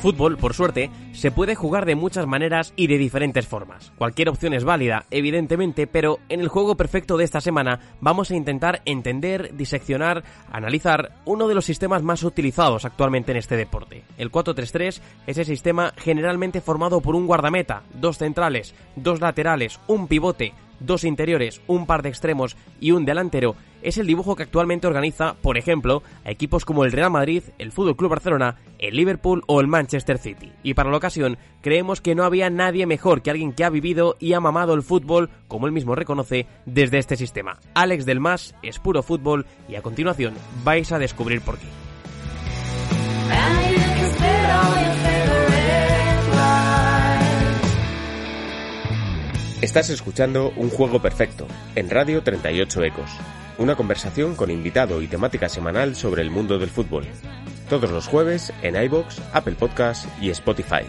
fútbol, 0.00 0.36
por 0.36 0.54
suerte, 0.54 0.90
se 1.12 1.30
puede 1.30 1.54
jugar 1.54 1.84
de 1.84 1.94
muchas 1.94 2.26
maneras 2.26 2.72
y 2.74 2.86
de 2.86 2.98
diferentes 2.98 3.46
formas. 3.46 3.92
Cualquier 3.98 4.30
opción 4.30 4.54
es 4.54 4.64
válida, 4.64 5.04
evidentemente, 5.10 5.86
pero 5.86 6.18
en 6.28 6.40
el 6.40 6.48
juego 6.48 6.76
perfecto 6.76 7.16
de 7.16 7.24
esta 7.24 7.40
semana 7.40 7.80
vamos 8.00 8.30
a 8.30 8.36
intentar 8.36 8.82
entender, 8.84 9.54
diseccionar, 9.54 10.24
analizar 10.50 11.12
uno 11.24 11.46
de 11.46 11.54
los 11.54 11.64
sistemas 11.64 12.02
más 12.02 12.22
utilizados 12.24 12.84
actualmente 12.84 13.32
en 13.32 13.38
este 13.38 13.56
deporte. 13.56 14.02
El 14.18 14.32
4-3-3 14.32 15.00
es 15.26 15.38
el 15.38 15.44
sistema 15.44 15.92
generalmente 15.96 16.60
formado 16.60 17.00
por 17.00 17.14
un 17.14 17.26
guardameta, 17.26 17.82
dos 17.94 18.18
centrales, 18.18 18.74
dos 18.96 19.20
laterales, 19.20 19.80
un 19.86 20.08
pivote, 20.08 20.54
dos 20.80 21.04
interiores, 21.04 21.60
un 21.66 21.86
par 21.86 22.02
de 22.02 22.08
extremos 22.08 22.56
y 22.80 22.92
un 22.92 23.04
delantero, 23.04 23.54
es 23.82 23.98
el 23.98 24.06
dibujo 24.06 24.36
que 24.36 24.44
actualmente 24.44 24.86
organiza, 24.86 25.34
por 25.34 25.58
ejemplo, 25.58 26.02
a 26.24 26.30
equipos 26.30 26.64
como 26.64 26.84
el 26.84 26.92
Real 26.92 27.10
Madrid, 27.10 27.42
el 27.58 27.72
Fútbol 27.72 27.96
Club 27.96 28.10
Barcelona, 28.10 28.56
el 28.78 28.96
Liverpool 28.96 29.42
o 29.46 29.60
el 29.60 29.66
Manchester 29.66 30.18
City. 30.18 30.52
Y 30.62 30.74
para 30.74 30.90
la 30.90 30.96
ocasión, 30.96 31.38
creemos 31.60 32.00
que 32.00 32.14
no 32.14 32.24
había 32.24 32.50
nadie 32.50 32.86
mejor 32.86 33.22
que 33.22 33.30
alguien 33.30 33.52
que 33.52 33.64
ha 33.64 33.70
vivido 33.70 34.16
y 34.18 34.32
ha 34.32 34.40
mamado 34.40 34.74
el 34.74 34.82
fútbol, 34.82 35.30
como 35.48 35.66
él 35.66 35.72
mismo 35.72 35.94
reconoce, 35.94 36.46
desde 36.66 36.98
este 36.98 37.16
sistema. 37.16 37.58
Alex 37.74 38.06
Del 38.06 38.20
Mas 38.20 38.54
es 38.62 38.78
puro 38.78 39.02
fútbol 39.02 39.46
y 39.68 39.74
a 39.76 39.82
continuación 39.82 40.34
vais 40.64 40.92
a 40.92 40.98
descubrir 40.98 41.40
por 41.40 41.58
qué. 41.58 41.66
Estás 49.62 49.90
escuchando 49.90 50.52
Un 50.56 50.70
Juego 50.70 51.02
Perfecto 51.02 51.46
en 51.76 51.90
Radio 51.90 52.22
38 52.22 52.82
Ecos, 52.82 53.10
una 53.60 53.76
conversación 53.76 54.34
con 54.36 54.50
invitado 54.50 55.02
y 55.02 55.06
temática 55.06 55.48
semanal 55.50 55.94
sobre 55.94 56.22
el 56.22 56.30
mundo 56.30 56.58
del 56.58 56.70
fútbol. 56.70 57.06
Todos 57.68 57.90
los 57.90 58.08
jueves 58.08 58.52
en 58.62 58.82
iBox, 58.82 59.20
Apple 59.34 59.54
Podcast 59.54 60.06
y 60.20 60.30
Spotify. 60.30 60.82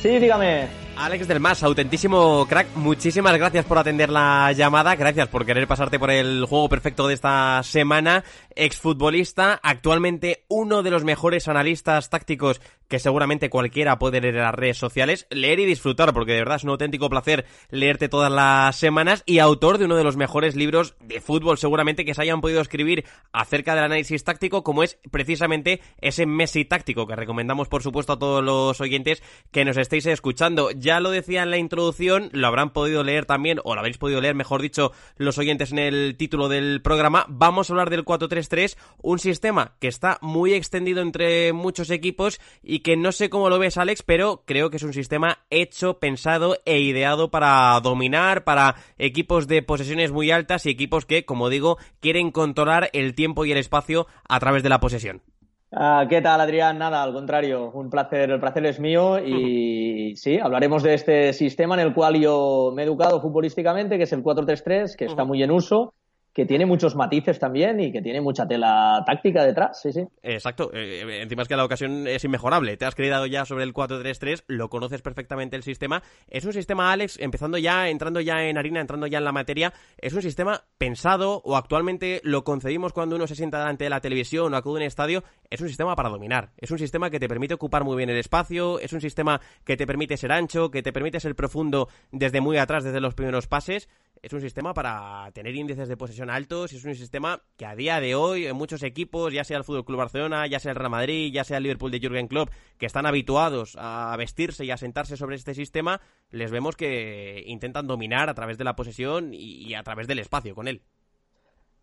Sí, 0.00 0.18
dígame. 0.20 0.77
Alex 0.98 1.28
del 1.28 1.38
Mas, 1.38 1.62
autentísimo 1.62 2.44
crack, 2.48 2.74
muchísimas 2.74 3.38
gracias 3.38 3.64
por 3.64 3.78
atender 3.78 4.10
la 4.10 4.50
llamada, 4.50 4.96
gracias 4.96 5.28
por 5.28 5.46
querer 5.46 5.68
pasarte 5.68 5.96
por 6.00 6.10
el 6.10 6.44
juego 6.44 6.68
perfecto 6.68 7.06
de 7.06 7.14
esta 7.14 7.62
semana, 7.62 8.24
exfutbolista, 8.56 9.60
actualmente 9.62 10.44
uno 10.48 10.82
de 10.82 10.90
los 10.90 11.04
mejores 11.04 11.46
analistas 11.46 12.10
tácticos 12.10 12.60
que 12.88 12.98
seguramente 12.98 13.50
cualquiera 13.50 13.98
puede 13.98 14.20
leer 14.20 14.36
en 14.36 14.42
las 14.42 14.54
redes 14.54 14.78
sociales, 14.78 15.26
leer 15.30 15.60
y 15.60 15.66
disfrutar, 15.66 16.12
porque 16.12 16.32
de 16.32 16.38
verdad 16.38 16.56
es 16.56 16.64
un 16.64 16.70
auténtico 16.70 17.08
placer 17.10 17.44
leerte 17.70 18.08
todas 18.08 18.32
las 18.32 18.76
semanas, 18.76 19.22
y 19.26 19.38
autor 19.38 19.78
de 19.78 19.84
uno 19.84 19.96
de 19.96 20.04
los 20.04 20.16
mejores 20.16 20.56
libros 20.56 20.96
de 21.00 21.20
fútbol 21.20 21.58
seguramente 21.58 22.04
que 22.04 22.14
se 22.14 22.22
hayan 22.22 22.40
podido 22.40 22.60
escribir 22.60 23.04
acerca 23.32 23.74
del 23.74 23.84
análisis 23.84 24.24
táctico, 24.24 24.64
como 24.64 24.82
es 24.82 24.98
precisamente 25.10 25.80
ese 26.00 26.26
Messi 26.26 26.64
táctico, 26.64 27.06
que 27.06 27.16
recomendamos 27.16 27.68
por 27.68 27.82
supuesto 27.82 28.14
a 28.14 28.18
todos 28.18 28.42
los 28.42 28.80
oyentes 28.80 29.22
que 29.50 29.64
nos 29.64 29.76
estéis 29.76 30.06
escuchando. 30.06 30.70
Ya 30.70 31.00
lo 31.00 31.10
decía 31.10 31.42
en 31.42 31.50
la 31.50 31.58
introducción, 31.58 32.30
lo 32.32 32.46
habrán 32.46 32.72
podido 32.72 33.04
leer 33.04 33.26
también, 33.26 33.60
o 33.64 33.74
lo 33.74 33.80
habéis 33.80 33.98
podido 33.98 34.20
leer, 34.20 34.34
mejor 34.34 34.62
dicho, 34.62 34.92
los 35.16 35.38
oyentes 35.38 35.72
en 35.72 35.78
el 35.78 36.16
título 36.16 36.48
del 36.48 36.80
programa. 36.82 37.26
Vamos 37.28 37.68
a 37.68 37.72
hablar 37.74 37.90
del 37.90 38.04
4-3-3, 38.04 38.76
un 39.02 39.18
sistema 39.18 39.74
que 39.78 39.88
está 39.88 40.18
muy 40.22 40.54
extendido 40.54 41.02
entre 41.02 41.52
muchos 41.52 41.90
equipos 41.90 42.40
y 42.62 42.77
que 42.80 42.96
no 42.96 43.12
sé 43.12 43.30
cómo 43.30 43.48
lo 43.48 43.58
ves, 43.58 43.78
Alex, 43.78 44.02
pero 44.02 44.42
creo 44.44 44.70
que 44.70 44.76
es 44.76 44.82
un 44.82 44.92
sistema 44.92 45.38
hecho, 45.50 45.98
pensado 45.98 46.56
e 46.64 46.80
ideado 46.80 47.30
para 47.30 47.78
dominar, 47.80 48.44
para 48.44 48.76
equipos 48.98 49.48
de 49.48 49.62
posesiones 49.62 50.12
muy 50.12 50.30
altas 50.30 50.66
y 50.66 50.70
equipos 50.70 51.06
que, 51.06 51.24
como 51.24 51.48
digo, 51.48 51.78
quieren 52.00 52.30
controlar 52.30 52.90
el 52.92 53.14
tiempo 53.14 53.44
y 53.44 53.52
el 53.52 53.58
espacio 53.58 54.06
a 54.28 54.40
través 54.40 54.62
de 54.62 54.68
la 54.68 54.80
posesión. 54.80 55.22
Ah, 55.70 56.06
¿Qué 56.08 56.22
tal, 56.22 56.40
Adrián? 56.40 56.78
Nada, 56.78 57.02
al 57.02 57.12
contrario, 57.12 57.70
un 57.72 57.90
placer, 57.90 58.30
el 58.30 58.40
placer 58.40 58.64
es 58.64 58.80
mío 58.80 59.18
y 59.18 60.16
sí, 60.16 60.38
hablaremos 60.38 60.82
de 60.82 60.94
este 60.94 61.32
sistema 61.34 61.74
en 61.74 61.86
el 61.86 61.94
cual 61.94 62.18
yo 62.18 62.72
me 62.74 62.82
he 62.82 62.86
educado 62.86 63.20
futbolísticamente, 63.20 63.98
que 63.98 64.04
es 64.04 64.12
el 64.14 64.22
4-3-3, 64.22 64.96
que 64.96 65.04
está 65.04 65.24
muy 65.24 65.42
en 65.42 65.50
uso 65.50 65.92
que 66.38 66.46
tiene 66.46 66.66
muchos 66.66 66.94
matices 66.94 67.40
también 67.40 67.80
y 67.80 67.90
que 67.90 68.00
tiene 68.00 68.20
mucha 68.20 68.46
tela 68.46 69.02
táctica 69.04 69.44
detrás, 69.44 69.82
sí, 69.82 69.92
sí. 69.92 70.04
Exacto, 70.22 70.70
eh, 70.72 71.02
eh, 71.02 71.22
encima 71.22 71.42
es 71.42 71.48
que 71.48 71.56
la 71.56 71.64
ocasión 71.64 72.06
es 72.06 72.22
inmejorable. 72.22 72.76
Te 72.76 72.84
has 72.84 72.94
creado 72.94 73.26
ya 73.26 73.44
sobre 73.44 73.64
el 73.64 73.74
4-3-3, 73.74 74.44
lo 74.46 74.70
conoces 74.70 75.02
perfectamente 75.02 75.56
el 75.56 75.64
sistema. 75.64 76.00
Es 76.28 76.44
un 76.44 76.52
sistema, 76.52 76.92
Alex, 76.92 77.18
empezando 77.18 77.58
ya, 77.58 77.88
entrando 77.88 78.20
ya 78.20 78.44
en 78.44 78.56
harina, 78.56 78.80
entrando 78.80 79.08
ya 79.08 79.18
en 79.18 79.24
la 79.24 79.32
materia, 79.32 79.72
es 79.96 80.12
un 80.12 80.22
sistema 80.22 80.62
pensado 80.78 81.42
o 81.44 81.56
actualmente 81.56 82.20
lo 82.22 82.44
concebimos 82.44 82.92
cuando 82.92 83.16
uno 83.16 83.26
se 83.26 83.34
sienta 83.34 83.58
delante 83.58 83.82
de 83.82 83.90
la 83.90 84.00
televisión 84.00 84.54
o 84.54 84.56
acude 84.56 84.74
a 84.74 84.82
un 84.82 84.86
estadio, 84.86 85.24
es 85.50 85.60
un 85.60 85.68
sistema 85.68 85.96
para 85.96 86.08
dominar. 86.08 86.52
Es 86.56 86.70
un 86.70 86.78
sistema 86.78 87.10
que 87.10 87.20
te 87.20 87.28
permite 87.28 87.54
ocupar 87.54 87.84
muy 87.84 87.96
bien 87.96 88.10
el 88.10 88.16
espacio, 88.16 88.78
es 88.80 88.92
un 88.92 89.00
sistema 89.00 89.40
que 89.64 89.76
te 89.76 89.86
permite 89.86 90.16
ser 90.16 90.32
ancho, 90.32 90.70
que 90.70 90.82
te 90.82 90.92
permite 90.92 91.20
ser 91.20 91.34
profundo 91.34 91.88
desde 92.10 92.40
muy 92.40 92.58
atrás, 92.58 92.84
desde 92.84 93.00
los 93.00 93.14
primeros 93.14 93.46
pases 93.46 93.88
es 94.22 94.32
un 94.32 94.40
sistema 94.40 94.74
para 94.74 95.30
tener 95.32 95.54
índices 95.54 95.88
de 95.88 95.96
posesión 95.96 96.30
altos 96.30 96.72
es 96.72 96.84
un 96.84 96.94
sistema 96.94 97.42
que 97.56 97.66
a 97.66 97.74
día 97.74 98.00
de 98.00 98.14
hoy 98.14 98.46
en 98.46 98.56
muchos 98.56 98.82
equipos, 98.82 99.32
ya 99.32 99.44
sea 99.44 99.58
el 99.58 99.64
Fútbol 99.64 99.84
Club 99.84 99.98
Barcelona, 99.98 100.46
ya 100.46 100.58
sea 100.58 100.72
el 100.72 100.76
Real 100.76 100.90
Madrid, 100.90 101.32
ya 101.32 101.44
sea 101.44 101.58
el 101.58 101.62
Liverpool 101.64 101.90
de 101.90 102.00
Jürgen 102.00 102.28
Klopp, 102.28 102.50
que 102.78 102.86
están 102.86 103.06
habituados 103.06 103.76
a 103.78 104.14
vestirse 104.16 104.64
y 104.64 104.70
a 104.70 104.76
sentarse 104.76 105.16
sobre 105.16 105.36
este 105.36 105.54
sistema, 105.54 106.00
les 106.30 106.50
vemos 106.50 106.76
que 106.76 107.42
intentan 107.46 107.86
dominar 107.86 108.28
a 108.28 108.34
través 108.34 108.58
de 108.58 108.64
la 108.64 108.76
posesión 108.76 109.32
y, 109.32 109.74
a 109.74 109.82
través 109.82 110.06
del 110.06 110.18
espacio 110.18 110.54
con 110.54 110.68
él. 110.68 110.82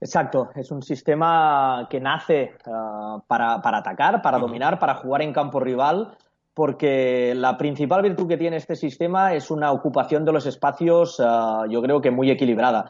Exacto, 0.05 0.51
es 0.53 0.69
un 0.69 0.83
sistema 0.83 1.87
que 1.89 1.99
nace 1.99 2.51
ah, 2.67 3.17
para, 3.25 3.55
atacar, 3.55 4.21
para 4.21 4.37
dominar, 4.37 4.77
para 4.77 4.93
jugar 4.93 5.23
en 5.23 5.33
campo 5.33 5.59
rival 5.59 6.15
porque 6.53 7.33
la 7.35 7.57
principal 7.57 8.03
virtud 8.03 8.27
que 8.27 8.37
tiene 8.37 8.57
este 8.57 8.75
sistema 8.75 9.33
es 9.33 9.49
una 9.49 9.71
ocupación 9.71 10.23
de 10.23 10.31
los 10.31 10.45
espacios, 10.45 11.19
ah, 11.19 11.63
yo 11.71 11.81
creo 11.81 12.01
que 12.01 12.11
muy 12.11 12.29
equilibrada. 12.29 12.87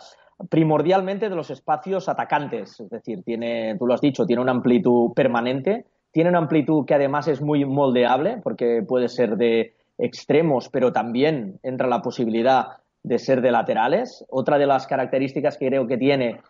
Primordialmente 0.50 1.30
de 1.30 1.36
los 1.36 1.50
espacios 1.52 2.10
atacantes, 2.10 2.82
es 2.82 2.90
decir, 2.90 3.24
tiene, 3.24 3.78
tú 3.80 3.88
lo 3.88 3.94
has 3.94 4.02
dicho, 4.02 4.26
tiene 4.26 4.42
una 4.42 4.52
amplitud 4.52 5.14
permanente, 5.14 5.86
tiene 6.12 6.32
una 6.32 6.40
amplitud 6.40 6.86
que 6.86 6.96
además 6.96 7.30
es 7.30 7.42
muy 7.42 7.64
moldeable, 7.64 8.42
porque 8.44 8.84
puede 8.86 9.08
ser 9.08 9.38
de 9.38 9.74
extremos, 9.98 10.68
pero 10.68 10.92
también 10.92 11.62
entra 11.64 11.88
la 11.88 12.02
posibilidad 12.02 12.66
de 13.04 13.20
ser 13.20 13.42
de 13.42 13.52
laterales. 13.52 14.26
Otra 14.30 14.58
de 14.58 14.68
las 14.68 14.86
características 14.86 15.58
que 15.58 15.68
creo 15.68 15.88
que 15.88 15.98
tiene 15.98 16.42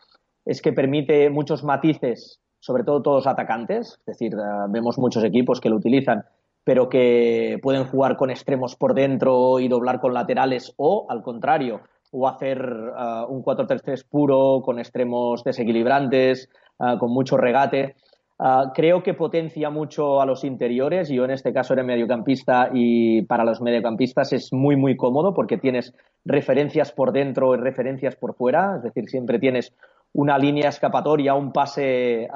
es 0.46 0.62
que 0.62 0.74
permite 0.74 1.30
muchos 1.30 1.64
matices, 1.64 2.40
sobre 2.60 2.84
todo 2.84 3.02
todos 3.02 3.28
atacantes, 3.28 4.00
es 4.00 4.06
decir, 4.06 4.34
ah, 4.36 4.68
vemos 4.70 4.98
muchos 4.98 5.24
equipos 5.24 5.60
que 5.60 5.70
lo 5.70 5.78
utilizan 5.78 6.24
pero 6.66 6.90
que 6.90 7.60
pueden 7.62 7.86
jugar 7.86 8.18
con 8.18 8.32
extremos 8.32 8.76
por 8.76 8.96
dentro 8.96 9.60
y 9.60 9.70
doblar 9.70 10.02
con 10.02 10.14
laterales 10.14 10.74
o, 10.78 11.06
al 11.08 11.22
contrario, 11.22 11.82
o 12.12 12.28
hacer 12.28 12.60
uh, 12.60 13.32
un 13.32 13.44
4-3-3 13.44 14.04
puro 14.10 14.62
con 14.64 14.80
extremos 14.80 15.44
desequilibrantes, 15.44 16.50
uh, 16.80 16.98
con 16.98 17.12
mucho 17.12 17.38
regate. 17.38 17.96
Creo 18.74 19.02
que 19.02 19.14
potencia 19.14 19.70
mucho 19.70 20.20
a 20.20 20.26
los 20.26 20.44
interiores. 20.44 21.08
Yo 21.08 21.24
en 21.24 21.32
este 21.32 21.54
caso 21.54 21.74
era 21.74 21.84
mediocampista 21.84 22.70
y 22.74 23.22
para 23.22 23.46
los 23.46 23.62
mediocampistas 23.62 24.34
es 24.34 24.52
muy, 24.52 24.76
muy 24.76 24.98
cómodo 24.98 25.34
porque 25.34 25.58
tienes 25.58 25.94
referencias 26.26 26.92
por 26.92 27.14
dentro 27.14 27.54
y 27.54 27.58
referencias 27.60 28.18
por 28.18 28.36
fuera. 28.36 28.76
Es 28.76 28.84
decir, 28.84 29.08
siempre 29.08 29.40
tienes 29.40 29.74
una 30.16 30.38
línea 30.38 30.70
escapatoria, 30.70 31.36
un 31.36 31.52
pase 31.52 32.30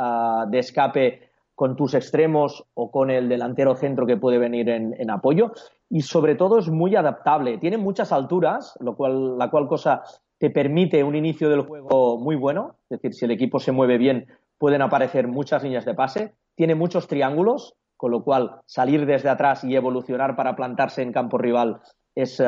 de 0.47 0.59
escape 0.59 1.29
con 1.55 1.75
tus 1.75 1.93
extremos 1.93 2.65
o 2.73 2.91
con 2.91 3.09
el 3.09 3.29
delantero 3.29 3.75
centro 3.75 4.05
que 4.05 4.17
puede 4.17 4.37
venir 4.37 4.69
en, 4.69 5.09
apoyo. 5.09 5.53
Y 5.89 6.01
sobre 6.01 6.35
todo 6.35 6.59
es 6.59 6.69
muy 6.69 6.95
adaptable. 6.95 7.57
Tiene 7.57 7.77
muchas 7.77 8.11
alturas, 8.11 8.77
lo 8.81 8.95
cual, 8.95 9.37
la 9.37 9.49
cual 9.49 9.67
cosa 9.67 10.03
te 10.37 10.49
permite 10.49 11.03
un 11.03 11.15
inicio 11.15 11.49
del 11.49 11.61
juego 11.61 12.17
muy 12.17 12.35
bueno. 12.35 12.75
Es 12.89 13.01
decir, 13.01 13.13
si 13.13 13.25
el 13.25 13.31
equipo 13.31 13.59
se 13.59 13.71
mueve 13.71 13.97
bien, 13.97 14.27
pueden 14.57 14.81
aparecer 14.81 15.27
muchas 15.27 15.63
líneas 15.63 15.85
de 15.85 15.95
pase. 15.95 16.33
Tiene 16.55 16.75
muchos 16.75 17.07
triángulos, 17.07 17.75
con 17.95 18.11
lo 18.11 18.23
cual 18.23 18.61
salir 18.65 19.05
desde 19.05 19.29
atrás 19.29 19.63
y 19.63 19.75
evolucionar 19.75 20.35
para 20.35 20.55
plantarse 20.55 21.01
en 21.01 21.13
campo 21.13 21.37
rival 21.37 21.79
es, 22.13 22.41
eh, 22.41 22.45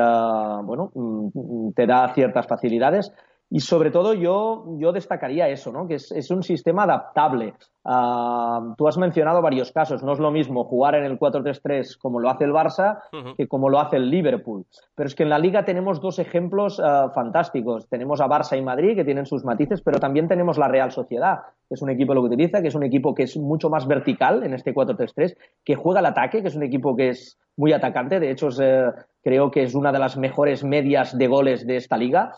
bueno, 0.63 0.91
mm, 0.93 1.71
te 1.73 1.85
da 1.85 2.13
ciertas 2.13 2.47
facilidades. 2.47 3.13
Y 3.53 3.59
sobre 3.59 3.91
todo 3.91 4.13
yo, 4.13 4.63
yo 4.77 4.93
destacaría 4.93 5.49
eso, 5.49 5.73
¿no? 5.73 5.85
que 5.85 5.95
es, 5.95 6.09
es 6.13 6.31
un 6.31 6.41
sistema 6.41 6.83
adaptable. 6.83 7.53
Uh, 7.83 8.75
tú 8.77 8.87
has 8.87 8.97
mencionado 8.97 9.41
varios 9.41 9.73
casos. 9.73 10.03
No 10.03 10.13
es 10.13 10.19
lo 10.19 10.31
mismo 10.31 10.63
jugar 10.63 10.95
en 10.95 11.03
el 11.03 11.19
4-3-3 11.19 11.97
como 11.97 12.21
lo 12.21 12.29
hace 12.29 12.45
el 12.45 12.53
Barça 12.53 12.99
que 13.35 13.49
como 13.49 13.69
lo 13.69 13.81
hace 13.81 13.97
el 13.97 14.09
Liverpool. 14.09 14.65
Pero 14.95 15.07
es 15.07 15.15
que 15.15 15.23
en 15.23 15.29
la 15.29 15.37
liga 15.37 15.65
tenemos 15.65 15.99
dos 15.99 16.17
ejemplos 16.19 16.79
uh, 16.79 17.11
fantásticos. 17.13 17.89
Tenemos 17.89 18.21
a 18.21 18.27
Barça 18.27 18.57
y 18.57 18.61
Madrid 18.61 18.95
que 18.95 19.03
tienen 19.03 19.25
sus 19.25 19.43
matices, 19.43 19.81
pero 19.81 19.99
también 19.99 20.29
tenemos 20.29 20.57
la 20.57 20.69
Real 20.69 20.93
Sociedad, 20.93 21.39
que 21.67 21.75
es 21.75 21.81
un 21.81 21.89
equipo 21.89 22.13
que 22.13 22.19
lo 22.19 22.21
utiliza, 22.21 22.61
que 22.61 22.69
es 22.69 22.75
un 22.75 22.83
equipo 22.83 23.13
que 23.13 23.23
es 23.23 23.35
mucho 23.35 23.69
más 23.69 23.85
vertical 23.85 24.43
en 24.43 24.53
este 24.53 24.73
4-3-3, 24.73 25.35
que 25.65 25.75
juega 25.75 25.99
al 25.99 26.05
ataque, 26.05 26.41
que 26.41 26.47
es 26.47 26.55
un 26.55 26.63
equipo 26.63 26.95
que 26.95 27.09
es 27.09 27.37
muy 27.57 27.73
atacante. 27.73 28.21
De 28.21 28.31
hecho, 28.31 28.47
es, 28.47 28.59
eh, 28.61 28.85
creo 29.21 29.51
que 29.51 29.63
es 29.63 29.75
una 29.75 29.91
de 29.91 29.99
las 29.99 30.17
mejores 30.17 30.63
medias 30.63 31.17
de 31.17 31.27
goles 31.27 31.67
de 31.67 31.75
esta 31.75 31.97
liga, 31.97 32.31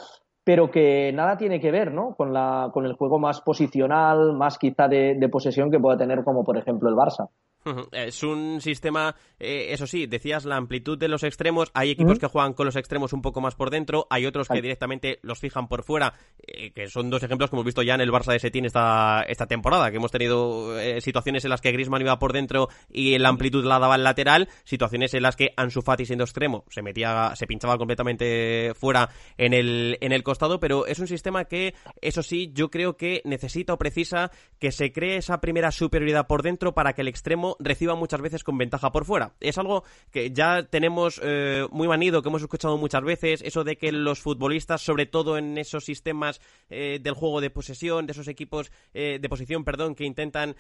pero 0.44 0.72
que 0.72 1.12
nada 1.14 1.38
tiene 1.38 1.60
que 1.60 1.72
ver 1.72 1.92
¿no? 1.94 2.16
con, 2.16 2.34
la, 2.34 2.70
con 2.74 2.86
el 2.86 2.94
juego 2.94 3.20
más 3.20 3.42
posicional, 3.42 4.34
más 4.34 4.58
quizá 4.58 4.88
de 4.88 5.30
posesión 5.32 5.72
que 5.72 5.80
pueda 5.80 5.98
tener 5.98 6.24
como 6.24 6.44
por 6.44 6.58
ejemplo 6.58 6.90
el 6.90 6.96
Barça. 6.96 7.30
Es 7.92 8.24
un 8.24 8.62
sistema, 8.62 9.16
eh, 9.40 9.68
eso 9.70 9.88
sí, 9.88 10.06
decías 10.08 10.46
la 10.46 10.58
amplitud 10.58 10.98
de 10.98 11.08
los 11.08 11.24
extremos. 11.24 11.72
Hay 11.74 11.92
equipos 11.92 12.20
que 12.20 12.28
juegan 12.28 12.54
con 12.54 12.66
los 12.66 12.76
extremos 12.76 13.14
un 13.14 13.22
poco 13.22 13.42
más 13.42 13.56
por 13.56 13.70
dentro, 13.70 14.08
hay 14.10 14.26
otros 14.26 14.48
que 14.48 14.62
directamente 14.62 15.20
los 15.22 15.40
fijan 15.40 15.68
por 15.68 15.84
fuera, 15.84 16.14
eh, 16.46 16.72
que 16.72 16.88
son 16.88 17.10
dos 17.10 17.24
ejemplos 17.24 17.50
que 17.50 17.56
hemos 17.56 17.66
visto 17.66 17.82
ya 17.82 17.96
en 17.96 18.02
el 18.02 18.12
Barça 18.12 18.32
de 18.32 18.40
Setín 18.40 18.66
esta, 18.66 19.24
esta 19.28 19.48
temporada, 19.48 19.92
que 19.92 19.98
hemos 19.98 20.12
tenido 20.12 20.80
eh, 20.80 21.02
situaciones 21.02 21.44
en 21.46 21.50
las 21.50 21.62
que 21.62 21.72
Griezmann 21.72 22.02
iba 22.02 22.20
por 22.20 22.34
dentro 22.34 22.70
y 22.90 23.18
la 23.18 23.30
amplitud 23.30 23.64
la 23.64 23.80
daba 23.80 23.96
al 23.96 24.04
lateral, 24.04 24.50
situaciones 24.64 25.14
en 25.14 25.24
las 25.24 25.36
que 25.36 25.54
Ansu 25.56 25.82
Fati 25.82 26.06
siendo 26.06 26.24
extremo 26.24 26.66
se 26.70 26.82
metía, 26.82 27.34
se 27.36 27.48
pinchaba 27.48 27.78
completamente 27.78 28.74
fuera 28.76 29.10
en 29.38 29.54
el, 29.54 29.98
en 30.02 30.12
el 30.12 30.24
costado, 30.24 30.60
pero 30.60 30.86
es 30.86 31.00
un 31.00 31.08
sistema 31.08 31.46
que, 31.46 31.74
eso 32.02 32.24
sí, 32.24 32.52
yo 32.54 32.70
creo 32.70 32.98
que 32.98 33.22
necesita 33.26 33.74
o 33.74 33.78
precisa 33.78 34.32
que 34.60 34.72
se 34.72 34.92
cree 34.92 35.18
esa 35.18 35.40
primera 35.42 35.72
superioridad 35.72 36.28
por 36.28 36.44
dentro 36.44 36.74
para 36.74 36.94
que 36.94 37.02
el 37.02 37.08
extremo 37.08 37.53
reciba 37.60 37.96
muchas 37.96 38.22
veces 38.22 38.44
con 38.44 38.58
ventaja 38.58 38.92
por 38.92 39.06
fuera. 39.06 39.34
Es 39.40 39.58
algo 39.58 39.84
que 40.12 40.32
ya 40.32 40.64
tenemos 40.64 41.20
eh, 41.24 41.66
muy 41.72 41.88
manido, 41.88 42.22
que 42.22 42.30
hemos 42.30 42.42
escuchado 42.42 42.78
muchas 42.78 43.04
veces, 43.04 43.42
eso 43.42 43.64
de 43.64 43.78
que 43.78 43.92
los 43.92 44.20
futbolistas, 44.20 44.82
sobre 44.82 45.06
todo 45.06 45.38
en 45.38 45.58
esos 45.58 45.86
sistemas 45.86 46.42
eh, 46.70 47.00
del 47.02 47.14
juego 47.14 47.42
de 47.42 47.50
posesión, 47.50 48.06
de 48.06 48.12
esos 48.12 48.28
equipos 48.28 48.72
eh, 48.94 49.20
de 49.22 49.30
posición, 49.30 49.64
perdón, 49.64 49.96
que 49.96 50.06
intentan, 50.06 50.56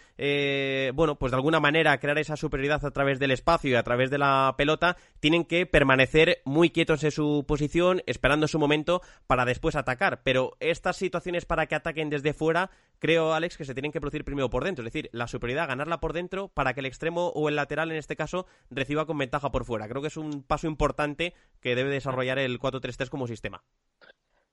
bueno, 0.94 1.16
pues 1.18 1.31
de 1.31 1.36
alguna 1.36 1.60
manera 1.60 1.98
crear 2.00 2.18
esa 2.18 2.38
superioridad 2.38 2.86
a 2.86 2.92
través 2.92 3.19
del 3.19 3.31
espacio 3.31 3.72
y 3.72 3.75
a 3.75 3.84
través 3.84 4.10
de 4.10 4.18
la 4.18 4.54
pelota, 4.57 4.98
tienen 5.19 5.46
que 5.46 5.66
permanecer 5.66 6.42
muy 6.46 6.69
quietos 6.69 7.04
en 7.04 7.12
su 7.12 7.46
posición, 7.48 8.01
esperando 8.06 8.48
su 8.48 8.60
momento 8.60 9.01
para 9.28 9.46
después 9.46 9.75
atacar. 9.75 10.22
Pero 10.24 10.56
estas 10.60 10.98
situaciones 10.98 11.46
para 11.46 11.66
que 11.66 11.75
ataquen 11.75 12.10
desde 12.10 12.34
fuera, 12.34 12.69
creo, 13.00 13.34
Alex, 13.34 13.57
que 13.57 13.66
se 13.66 13.74
tienen 13.74 13.92
que 13.92 14.00
producir 14.00 14.24
primero 14.24 14.50
por 14.50 14.63
dentro. 14.63 14.86
Es 14.86 14.94
decir, 14.94 15.10
la 15.12 15.28
superioridad, 15.28 15.68
ganarla 15.68 16.00
por 16.00 16.13
dentro 16.13 16.50
para 16.50 16.74
que 16.74 16.81
el 16.83 16.88
extremo 16.88 17.30
o 17.30 17.50
el 17.50 17.56
lateral, 17.56 17.91
en 17.91 17.97
este 17.97 18.15
caso, 18.15 18.45
reciba 18.69 19.06
con 19.06 19.18
ventaja 19.18 19.50
por 19.50 19.65
fuera. 19.65 19.88
Creo 19.88 20.01
que 20.01 20.09
es 20.09 20.18
un 20.18 20.44
paso 20.44 20.68
importante 20.68 21.33
que 21.62 21.75
debe 21.75 21.89
desarrollar 21.89 22.38
el 22.39 22.59
4-3-3 22.59 23.09
como 23.09 23.27
sistema. 23.27 23.63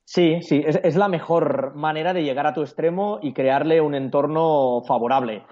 Sí, 0.04 0.42
sí, 0.42 0.60
es, 0.66 0.96
la 0.96 1.06
mejor 1.06 1.76
manera 1.76 2.12
de 2.12 2.24
llegar 2.24 2.44
a 2.44 2.52
tu 2.52 2.62
extremo 2.62 3.20
y 3.22 3.32
crearle 3.32 3.80
un 3.80 3.94
entorno 3.94 4.82
favorable. 4.84 5.44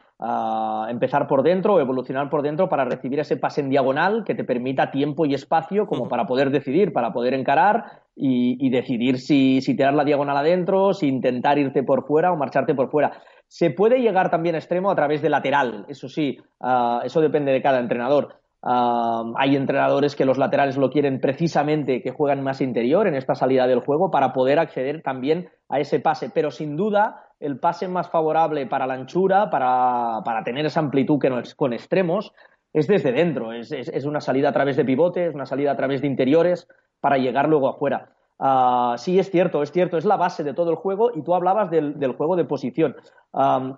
empezar 0.90 1.28
por 1.28 1.44
dentro 1.44 1.78
evolucionar 1.78 2.28
por 2.28 2.42
dentro 2.42 2.68
para 2.68 2.84
recibir 2.84 3.20
ese 3.20 3.36
pase 3.36 3.60
en 3.60 3.70
diagonal 3.70 4.24
que 4.24 4.34
te 4.34 4.42
permita 4.42 4.90
tiempo 4.90 5.26
y 5.26 5.34
espacio 5.34 5.86
como 5.86 6.08
para 6.08 6.26
poder 6.26 6.50
decidir, 6.50 6.92
para 6.92 7.12
poder 7.12 7.34
encarar 7.34 8.02
y, 8.16 8.68
decidir 8.70 9.20
si, 9.20 9.60
si 9.60 9.76
tirar 9.76 9.94
la 9.94 10.02
diagonal 10.02 10.36
adentro, 10.36 10.92
si 10.92 11.06
intentar 11.06 11.56
irte 11.56 11.84
por 11.84 12.04
fuera 12.04 12.32
o 12.32 12.36
marcharte 12.36 12.74
por 12.74 12.90
fuera. 12.90 13.22
Se 13.48 13.70
puede 13.70 14.00
llegar 14.00 14.30
también 14.30 14.54
a 14.54 14.58
extremo 14.58 14.90
a 14.90 14.94
través 14.94 15.22
de 15.22 15.30
lateral, 15.30 15.86
eso 15.88 16.08
sí, 16.08 16.38
ah, 16.60 17.00
eso 17.04 17.20
depende 17.20 17.50
de 17.50 17.62
cada 17.62 17.80
entrenador. 17.80 18.36
Ah, 18.62 19.24
hay 19.36 19.56
entrenadores 19.56 20.16
que 20.16 20.24
los 20.24 20.36
laterales 20.36 20.76
lo 20.76 20.90
quieren 20.90 21.20
precisamente 21.20 22.02
que 22.02 22.10
juegan 22.10 22.42
más 22.42 22.60
interior 22.60 23.06
en 23.06 23.14
esta 23.14 23.34
salida 23.34 23.66
del 23.66 23.80
juego 23.80 24.10
para 24.10 24.32
poder 24.32 24.58
acceder 24.58 25.02
también 25.02 25.48
a 25.68 25.80
ese 25.80 26.00
pase, 26.00 26.30
pero 26.30 26.50
sin 26.50 26.76
duda 26.76 27.24
el 27.40 27.58
pase 27.58 27.88
más 27.88 28.10
favorable 28.10 28.66
para 28.66 28.86
la 28.86 28.94
anchura, 28.94 29.48
para, 29.48 30.42
tener 30.44 30.66
esa 30.66 30.80
amplitud 30.80 31.18
que 31.18 31.30
no 31.30 31.38
es 31.38 31.54
con 31.54 31.72
extremos, 31.72 32.32
es 32.72 32.86
desde 32.86 33.12
dentro, 33.12 33.52
es, 33.52 33.72
es, 33.72 34.04
una 34.04 34.20
salida 34.20 34.50
a 34.50 34.52
través 34.52 34.76
de 34.76 34.84
pivotes, 34.84 35.34
una 35.34 35.46
salida 35.46 35.72
a 35.72 35.76
través 35.76 36.02
de 36.02 36.08
interiores 36.08 36.68
para 37.00 37.16
llegar 37.16 37.48
luego 37.48 37.68
afuera. 37.68 38.10
Ah, 38.40 38.94
sí, 38.98 39.18
es 39.18 39.30
cierto, 39.30 39.62
es 39.62 39.72
cierto, 39.72 39.98
es 39.98 40.04
la 40.04 40.16
base 40.16 40.44
de 40.44 40.54
todo 40.54 40.70
el 40.70 40.76
juego 40.76 41.10
y 41.14 41.22
tú 41.22 41.34
hablabas 41.34 41.70
del, 41.70 42.12
juego 42.16 42.36
de 42.36 42.44
posición. 42.44 42.94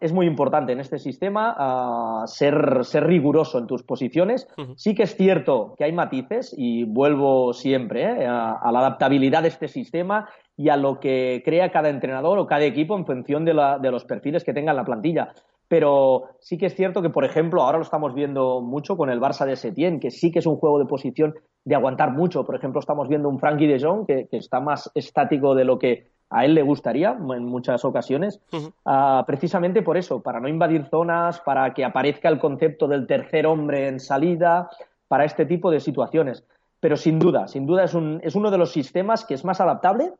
es 0.00 0.12
muy 0.12 0.26
importante 0.26 0.72
en 0.72 0.80
este 0.80 0.98
sistema 0.98 1.54
ah, 1.56 2.24
ser, 2.26 2.84
ser, 2.84 3.04
riguroso 3.04 3.58
en 3.58 3.66
tus 3.66 3.82
posiciones. 3.82 4.46
Sí 4.76 4.94
que 4.94 5.04
es 5.04 5.16
cierto 5.16 5.74
que 5.78 5.84
hay 5.84 5.92
matices 5.92 6.54
y 6.56 6.84
vuelvo 6.84 7.54
siempre 7.54 8.02
eh, 8.02 8.26
a, 8.26 8.70
la 8.70 8.80
adaptabilidad 8.80 9.42
de 9.42 9.48
este 9.48 9.68
sistema 9.68 10.28
y 10.56 10.68
a 10.68 10.76
lo 10.76 11.00
que 11.00 11.42
crea 11.42 11.72
cada 11.72 11.88
entrenador 11.88 12.38
o 12.38 12.46
cada 12.46 12.64
equipo 12.64 12.96
en 12.96 13.06
función 13.06 13.46
de, 13.46 13.54
de 13.80 13.90
los 13.90 14.04
perfiles 14.04 14.44
que 14.44 14.52
tenga 14.52 14.72
en 14.72 14.76
la 14.76 14.84
plantilla 14.84 15.32
pero 15.70 16.30
sí 16.40 16.58
que 16.58 16.66
es 16.66 16.74
cierto 16.74 17.00
que, 17.00 17.10
por 17.10 17.24
ejemplo, 17.24 17.62
ahora 17.62 17.78
lo 17.78 17.84
estamos 17.84 18.12
viendo 18.12 18.60
mucho 18.60 18.96
con 18.96 19.08
el 19.08 19.20
Barça 19.20 19.46
de 19.46 19.54
Setién, 19.54 20.00
que 20.00 20.10
sí 20.10 20.32
que 20.32 20.40
es 20.40 20.46
un 20.46 20.56
juego 20.56 20.80
de 20.80 20.84
posición 20.84 21.36
de 21.64 21.76
aguantar 21.76 22.10
mucho. 22.10 22.44
Por 22.44 22.56
ejemplo, 22.56 22.80
estamos 22.80 23.06
viendo 23.06 23.28
un 23.28 23.38
Frankie 23.38 23.68
de 23.68 23.78
Jong 23.80 24.04
que, 24.04 24.26
está 24.32 24.58
más 24.58 24.90
estático 24.96 25.54
de 25.54 25.64
lo 25.64 25.78
que 25.78 26.08
a 26.28 26.44
él 26.44 26.56
le 26.56 26.62
gustaría 26.62 27.10
en 27.12 27.44
muchas 27.44 27.84
ocasiones, 27.84 28.40
ah, 28.84 29.22
precisamente 29.28 29.82
por 29.82 29.96
eso, 29.96 30.20
para 30.20 30.40
no 30.40 30.48
invadir 30.48 30.86
zonas, 30.86 31.38
para 31.38 31.72
que 31.72 31.84
aparezca 31.84 32.28
el 32.28 32.40
concepto 32.40 32.88
del 32.88 33.06
tercer 33.06 33.46
hombre 33.46 33.86
en 33.86 34.00
salida, 34.00 34.70
para 35.06 35.24
este 35.24 35.46
tipo 35.46 35.70
de 35.70 35.78
situaciones. 35.78 36.44
Pero 36.80 36.96
sin 36.96 37.20
duda, 37.20 37.46
sin 37.46 37.64
duda 37.66 37.84
es, 37.84 37.94
un, 37.94 38.18
es 38.24 38.34
uno 38.34 38.50
de 38.50 38.58
los 38.58 38.72
sistemas 38.72 39.24
que 39.24 39.34
es 39.34 39.44
más 39.44 39.60
adaptable, 39.60 40.14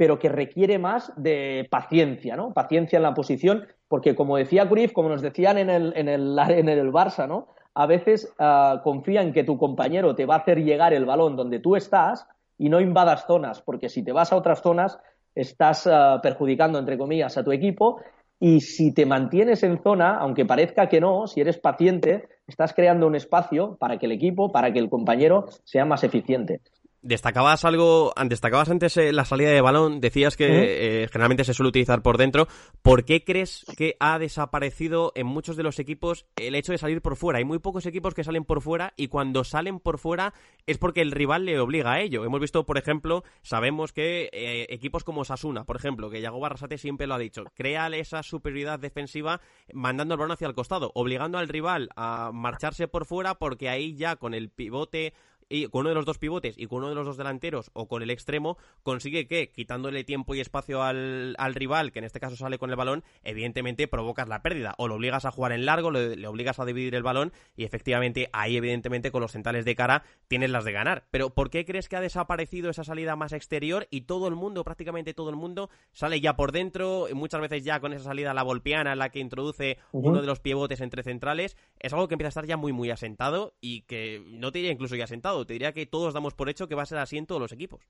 pero 0.00 0.18
que 0.18 0.30
requiere 0.30 0.78
más 0.78 1.12
de 1.14 1.68
paciencia, 1.70 2.34
¿no? 2.34 2.54
Paciencia 2.54 2.96
en 2.96 3.02
la 3.02 3.12
posición 3.12 3.66
porque 3.86 4.14
como 4.14 4.38
decía 4.38 4.66
Cruyff, 4.66 4.94
como 4.94 5.10
nos 5.10 5.20
decían 5.20 5.58
en 5.58 5.68
el, 5.68 5.92
en 5.94 6.08
el, 6.08 6.38
en 6.48 6.70
el 6.70 6.90
Barça, 6.90 7.28
¿no? 7.28 7.48
A 7.74 7.84
veces 7.84 8.32
uh, 8.38 8.80
confía 8.82 9.20
en 9.20 9.34
que 9.34 9.44
tu 9.44 9.58
compañero 9.58 10.14
te 10.14 10.24
va 10.24 10.36
a 10.36 10.38
hacer 10.38 10.64
llegar 10.64 10.94
el 10.94 11.04
balón 11.04 11.36
donde 11.36 11.58
tú 11.58 11.76
estás 11.76 12.26
y 12.56 12.70
no 12.70 12.80
invadas 12.80 13.26
zonas, 13.26 13.60
porque 13.60 13.90
si 13.90 14.02
te 14.02 14.12
vas 14.12 14.32
a 14.32 14.36
otras 14.36 14.62
zonas 14.62 14.98
estás 15.34 15.86
uh, 15.86 16.18
perjudicando, 16.22 16.78
entre 16.78 16.96
comillas, 16.96 17.36
a 17.36 17.44
tu 17.44 17.52
equipo 17.52 18.00
y 18.38 18.62
si 18.62 18.94
te 18.94 19.04
mantienes 19.04 19.62
en 19.64 19.82
zona, 19.82 20.16
aunque 20.16 20.46
parezca 20.46 20.88
que 20.88 21.02
no, 21.02 21.26
si 21.26 21.42
eres 21.42 21.58
paciente, 21.58 22.26
estás 22.46 22.72
creando 22.72 23.06
un 23.06 23.16
espacio 23.16 23.76
para 23.78 23.98
que 23.98 24.06
el 24.06 24.12
equipo, 24.12 24.50
para 24.50 24.72
que 24.72 24.78
el 24.78 24.88
compañero 24.88 25.44
sea 25.64 25.84
más 25.84 26.04
eficiente. 26.04 26.62
Destacabas 27.02 27.64
algo, 27.64 28.12
destacabas 28.26 28.68
antes 28.68 28.94
eh, 28.98 29.12
la 29.12 29.24
salida 29.24 29.48
de 29.50 29.62
balón, 29.62 30.02
decías 30.02 30.36
que 30.36 31.04
eh, 31.04 31.08
generalmente 31.08 31.44
se 31.44 31.54
suele 31.54 31.70
utilizar 31.70 32.02
por 32.02 32.18
dentro. 32.18 32.46
¿Por 32.82 33.06
qué 33.06 33.24
crees 33.24 33.64
que 33.78 33.96
ha 34.00 34.18
desaparecido 34.18 35.10
en 35.14 35.26
muchos 35.26 35.56
de 35.56 35.62
los 35.62 35.78
equipos 35.78 36.26
el 36.36 36.54
hecho 36.54 36.72
de 36.72 36.78
salir 36.78 37.00
por 37.00 37.16
fuera? 37.16 37.38
Hay 37.38 37.46
muy 37.46 37.58
pocos 37.58 37.86
equipos 37.86 38.12
que 38.12 38.22
salen 38.22 38.44
por 38.44 38.60
fuera 38.60 38.92
y 38.96 39.08
cuando 39.08 39.44
salen 39.44 39.80
por 39.80 39.98
fuera 39.98 40.34
es 40.66 40.76
porque 40.76 41.00
el 41.00 41.12
rival 41.12 41.46
le 41.46 41.58
obliga 41.58 41.92
a 41.92 42.00
ello. 42.00 42.22
Hemos 42.24 42.40
visto, 42.40 42.66
por 42.66 42.76
ejemplo, 42.76 43.24
sabemos 43.40 43.94
que 43.94 44.28
eh, 44.32 44.66
equipos 44.68 45.02
como 45.02 45.24
Sasuna, 45.24 45.64
por 45.64 45.76
ejemplo, 45.76 46.10
que 46.10 46.20
Yago 46.20 46.38
Barrasate 46.38 46.76
siempre 46.76 47.06
lo 47.06 47.14
ha 47.14 47.18
dicho, 47.18 47.44
crea 47.54 47.88
esa 47.88 48.22
superioridad 48.22 48.78
defensiva 48.78 49.40
mandando 49.72 50.14
el 50.14 50.18
balón 50.18 50.32
hacia 50.32 50.48
el 50.48 50.54
costado, 50.54 50.92
obligando 50.94 51.38
al 51.38 51.48
rival 51.48 51.88
a 51.96 52.30
marcharse 52.32 52.88
por 52.88 53.06
fuera 53.06 53.36
porque 53.36 53.70
ahí 53.70 53.96
ya 53.96 54.16
con 54.16 54.34
el 54.34 54.50
pivote 54.50 55.14
y 55.50 55.66
con 55.66 55.80
uno 55.80 55.90
de 55.90 55.96
los 55.96 56.06
dos 56.06 56.18
pivotes 56.18 56.56
y 56.56 56.66
con 56.66 56.78
uno 56.78 56.90
de 56.90 56.94
los 56.94 57.04
dos 57.04 57.16
delanteros 57.16 57.70
o 57.74 57.88
con 57.88 58.02
el 58.02 58.10
extremo, 58.10 58.56
consigue 58.82 59.26
que, 59.26 59.50
quitándole 59.50 60.04
tiempo 60.04 60.34
y 60.34 60.40
espacio 60.40 60.82
al, 60.82 61.34
rival, 61.54 61.92
que 61.92 61.98
en 61.98 62.04
este 62.04 62.20
caso 62.20 62.36
sale 62.36 62.58
con 62.58 62.70
el 62.70 62.76
balón, 62.76 63.02
evidentemente 63.24 63.88
provocas 63.88 64.28
la 64.28 64.42
pérdida. 64.42 64.74
O 64.78 64.86
lo 64.88 64.94
obligas 64.94 65.24
a 65.24 65.32
jugar 65.32 65.52
en 65.52 65.66
largo, 65.66 65.90
le, 65.90 66.26
obligas 66.26 66.60
a 66.60 66.64
dividir 66.64 66.94
el 66.94 67.02
balón 67.02 67.32
y 67.56 67.64
efectivamente 67.64 68.30
ahí, 68.32 68.56
evidentemente, 68.56 69.10
con 69.10 69.20
los 69.20 69.32
centrales 69.32 69.64
de 69.64 69.74
cara 69.74 70.04
tienes 70.28 70.50
las 70.50 70.64
de 70.64 70.72
ganar. 70.72 71.08
Pero 71.10 71.30
¿por 71.30 71.50
qué 71.50 71.64
crees 71.64 71.88
que 71.88 71.96
ha 71.96 72.00
desaparecido 72.00 72.70
esa 72.70 72.84
salida 72.84 73.16
más 73.16 73.32
exterior 73.32 73.88
y 73.90 74.02
todo 74.02 74.28
el 74.28 74.36
mundo, 74.36 74.62
prácticamente 74.62 75.14
todo 75.14 75.30
el 75.30 75.36
mundo, 75.36 75.68
sale 75.92 76.20
ya 76.20 76.36
por 76.36 76.52
dentro, 76.52 77.08
muchas 77.12 77.40
veces 77.40 77.64
ya 77.64 77.80
con 77.80 77.92
esa 77.92 78.04
salida 78.04 78.32
la 78.34 78.44
volpeana, 78.44 78.94
la 78.94 79.08
que 79.08 79.18
introduce 79.18 79.78
uno 79.90 80.20
de 80.20 80.26
los 80.28 80.38
pivotes 80.38 80.80
entre 80.80 81.02
centrales? 81.02 81.56
Es 81.80 81.92
algo 81.92 82.06
que 82.06 82.14
empieza 82.14 82.28
a 82.28 82.30
estar 82.30 82.46
ya 82.46 82.56
muy, 82.56 82.72
muy 82.72 82.90
asentado 82.90 83.54
y 83.60 83.82
que 83.82 84.22
no 84.28 84.52
te 84.52 84.58
diría 84.58 84.72
incluso 84.72 84.94
ya 84.94 85.04
asentado 85.04 85.39
te 85.46 85.54
diría 85.54 85.72
que 85.72 85.86
todos 85.86 86.14
damos 86.14 86.34
por 86.34 86.48
hecho 86.48 86.68
que 86.68 86.74
va 86.74 86.82
a 86.82 86.86
ser 86.86 86.98
así 86.98 87.18
en 87.18 87.26
todos 87.26 87.40
los 87.40 87.52
equipos. 87.52 87.80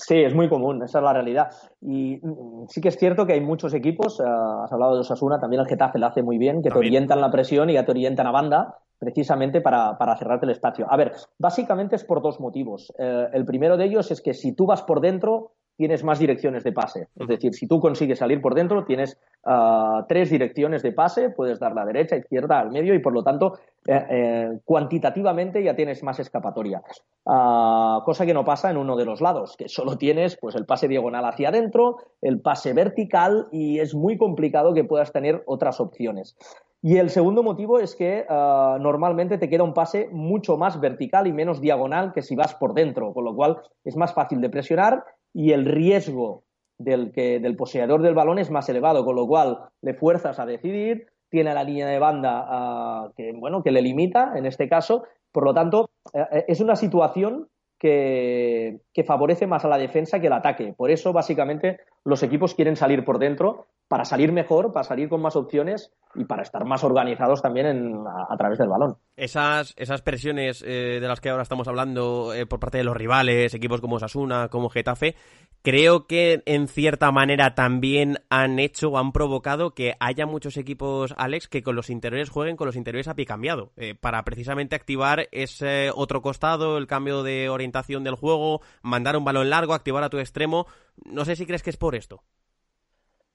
Sí, 0.00 0.14
es 0.14 0.32
muy 0.32 0.48
común, 0.48 0.80
esa 0.84 0.98
es 0.98 1.04
la 1.04 1.12
realidad. 1.12 1.50
Y 1.80 2.20
mm, 2.22 2.66
sí 2.68 2.80
que 2.80 2.88
es 2.88 2.96
cierto 2.96 3.26
que 3.26 3.32
hay 3.32 3.40
muchos 3.40 3.74
equipos, 3.74 4.20
eh, 4.20 4.22
has 4.24 4.72
hablado 4.72 4.94
de 4.94 5.00
Osasuna, 5.00 5.40
también 5.40 5.60
el 5.60 5.66
Getafe 5.66 5.98
lo 5.98 6.06
hace 6.06 6.22
muy 6.22 6.38
bien, 6.38 6.62
que 6.62 6.70
te 6.70 6.78
orientan 6.78 7.20
la 7.20 7.32
presión 7.32 7.68
y 7.68 7.74
ya 7.74 7.84
te 7.84 7.90
orientan 7.90 8.28
a 8.28 8.30
banda, 8.30 8.78
precisamente 8.98 9.60
para, 9.60 9.96
cerrarte 10.16 10.46
el 10.46 10.52
espacio. 10.52 10.86
A 10.88 10.96
ver, 10.96 11.14
básicamente 11.38 11.96
es 11.96 12.04
por 12.04 12.22
dos 12.22 12.38
motivos. 12.38 12.92
Eh, 12.96 13.28
el 13.32 13.44
primero 13.44 13.76
de 13.76 13.86
ellos 13.86 14.10
es 14.12 14.20
que 14.20 14.34
si 14.34 14.52
tú 14.52 14.66
vas 14.66 14.82
por 14.82 15.00
dentro, 15.00 15.54
tienes 15.78 16.02
más 16.02 16.18
direcciones 16.18 16.64
de 16.64 16.72
pase. 16.72 17.06
Es 17.14 17.28
decir, 17.28 17.54
si 17.54 17.68
tú 17.68 17.78
consigues 17.80 18.18
salir 18.18 18.42
por 18.42 18.56
dentro, 18.56 18.84
tienes 18.84 19.16
ah, 19.44 20.04
tres 20.08 20.28
direcciones 20.28 20.82
de 20.82 20.90
pase, 20.90 21.30
puedes 21.30 21.60
dar 21.60 21.72
la 21.72 21.86
derecha, 21.86 22.16
izquierda, 22.16 22.58
al 22.58 22.72
medio 22.72 22.94
y 22.94 22.98
por 22.98 23.12
lo 23.12 23.22
tanto, 23.22 23.58
eh, 23.86 24.06
eh, 24.10 24.58
cuantitativamente 24.64 25.62
ya 25.62 25.76
tienes 25.76 26.02
más 26.02 26.18
escapatoria. 26.18 26.82
Ah, 27.24 28.02
cosa 28.04 28.26
que 28.26 28.34
no 28.34 28.44
pasa 28.44 28.70
en 28.72 28.76
uno 28.76 28.96
de 28.96 29.04
los 29.04 29.20
lados, 29.20 29.56
que 29.56 29.68
solo 29.68 29.96
tienes 29.96 30.36
pues 30.36 30.56
el 30.56 30.66
pase 30.66 30.88
diagonal 30.88 31.24
hacia 31.24 31.50
adentro, 31.50 31.98
el 32.20 32.40
pase 32.40 32.72
vertical 32.72 33.46
y 33.52 33.78
es 33.78 33.94
muy 33.94 34.18
complicado 34.18 34.74
que 34.74 34.82
puedas 34.82 35.12
tener 35.12 35.44
otras 35.46 35.78
opciones. 35.78 36.36
Y 36.82 36.96
el 36.96 37.10
segundo 37.10 37.42
motivo 37.42 37.78
es 37.78 37.94
que 37.94 38.24
ah, 38.28 38.78
normalmente 38.80 39.38
te 39.38 39.48
queda 39.48 39.62
un 39.62 39.74
pase 39.74 40.08
mucho 40.10 40.56
más 40.56 40.80
vertical 40.80 41.28
y 41.28 41.32
menos 41.32 41.60
diagonal 41.60 42.12
que 42.12 42.22
si 42.22 42.34
vas 42.34 42.56
por 42.56 42.74
dentro, 42.74 43.12
con 43.14 43.24
lo 43.24 43.34
cual 43.36 43.58
es 43.84 43.96
más 43.96 44.12
fácil 44.12 44.40
de 44.40 44.50
presionar 44.50 45.04
y 45.32 45.52
el 45.52 45.64
riesgo 45.64 46.44
del, 46.78 47.12
que, 47.12 47.40
del 47.40 47.56
poseedor 47.56 48.02
del 48.02 48.14
balón 48.14 48.38
es 48.38 48.50
más 48.50 48.68
elevado, 48.68 49.04
con 49.04 49.16
lo 49.16 49.26
cual 49.26 49.58
le 49.82 49.94
fuerzas 49.94 50.38
a 50.38 50.46
decidir, 50.46 51.08
tiene 51.28 51.52
la 51.54 51.64
línea 51.64 51.86
de 51.86 51.98
banda 51.98 52.44
ah, 52.48 53.12
que, 53.16 53.32
bueno, 53.32 53.62
que 53.62 53.70
le 53.70 53.82
limita 53.82 54.32
en 54.36 54.46
este 54.46 54.68
caso, 54.68 55.04
por 55.32 55.44
lo 55.44 55.54
tanto, 55.54 55.90
eh, 56.14 56.24
eh, 56.32 56.44
es 56.48 56.60
una 56.60 56.76
situación 56.76 57.48
que, 57.78 58.80
que, 58.92 59.04
favorece 59.04 59.46
más 59.46 59.64
a 59.64 59.68
la 59.68 59.78
defensa 59.78 60.20
que 60.20 60.26
al 60.26 60.32
ataque. 60.32 60.74
Por 60.76 60.90
eso, 60.90 61.12
básicamente, 61.12 61.78
los 62.04 62.22
equipos 62.22 62.54
quieren 62.54 62.76
salir 62.76 63.04
por 63.04 63.18
dentro 63.18 63.66
para 63.88 64.04
salir 64.04 64.32
mejor, 64.32 64.72
para 64.72 64.84
salir 64.84 65.08
con 65.08 65.22
más 65.22 65.34
opciones 65.34 65.90
y 66.14 66.24
para 66.24 66.42
estar 66.42 66.64
más 66.64 66.84
organizados 66.84 67.40
también 67.40 68.04
a, 68.06 68.36
través 68.36 68.58
del 68.58 68.68
balón. 68.68 68.98
Esas, 69.16 69.72
esas 69.76 70.02
presiones 70.02 70.62
eh, 70.62 70.98
de 71.00 71.08
las 71.08 71.20
que 71.20 71.30
ahora 71.30 71.42
estamos 71.42 71.68
hablando 71.68 72.34
eh, 72.34 72.46
por 72.46 72.60
parte 72.60 72.78
de 72.78 72.84
los 72.84 72.96
rivales, 72.96 73.54
equipos 73.54 73.80
como 73.80 73.98
Sasuna, 73.98 74.48
como 74.48 74.68
Getafe, 74.68 75.16
creo 75.62 76.06
que 76.06 76.42
en 76.44 76.68
cierta 76.68 77.10
manera 77.12 77.54
también 77.54 78.18
han 78.28 78.58
hecho 78.58 78.90
o 78.90 78.98
han 78.98 79.12
provocado 79.12 79.74
que 79.74 79.94
haya 80.00 80.26
muchos 80.26 80.58
equipos, 80.58 81.14
Alex, 81.16 81.48
que 81.48 81.62
con 81.62 81.74
los 81.74 81.88
interiores 81.90 82.30
jueguen 82.30 82.56
con 82.56 82.66
los 82.66 82.76
interiores 82.76 83.08
a 83.08 83.14
pie 83.14 83.24
cambiado, 83.24 83.72
eh, 83.76 83.94
para 83.94 84.22
precisamente 84.24 84.76
activar 84.76 85.28
ese 85.32 85.90
otro 85.94 86.20
costado, 86.20 86.76
el 86.76 86.86
cambio 86.86 87.22
de 87.22 87.48
orientación 87.48 88.04
del 88.04 88.16
juego, 88.16 88.60
mandar 88.82 89.16
un 89.16 89.24
balón 89.24 89.48
largo, 89.48 89.72
activar 89.72 90.04
a 90.04 90.10
tu 90.10 90.18
extremo. 90.18 90.66
No 91.04 91.24
sé 91.24 91.36
si 91.36 91.46
crees 91.46 91.62
que 91.62 91.70
es 91.70 91.76
por 91.76 91.94
esto. 91.94 92.22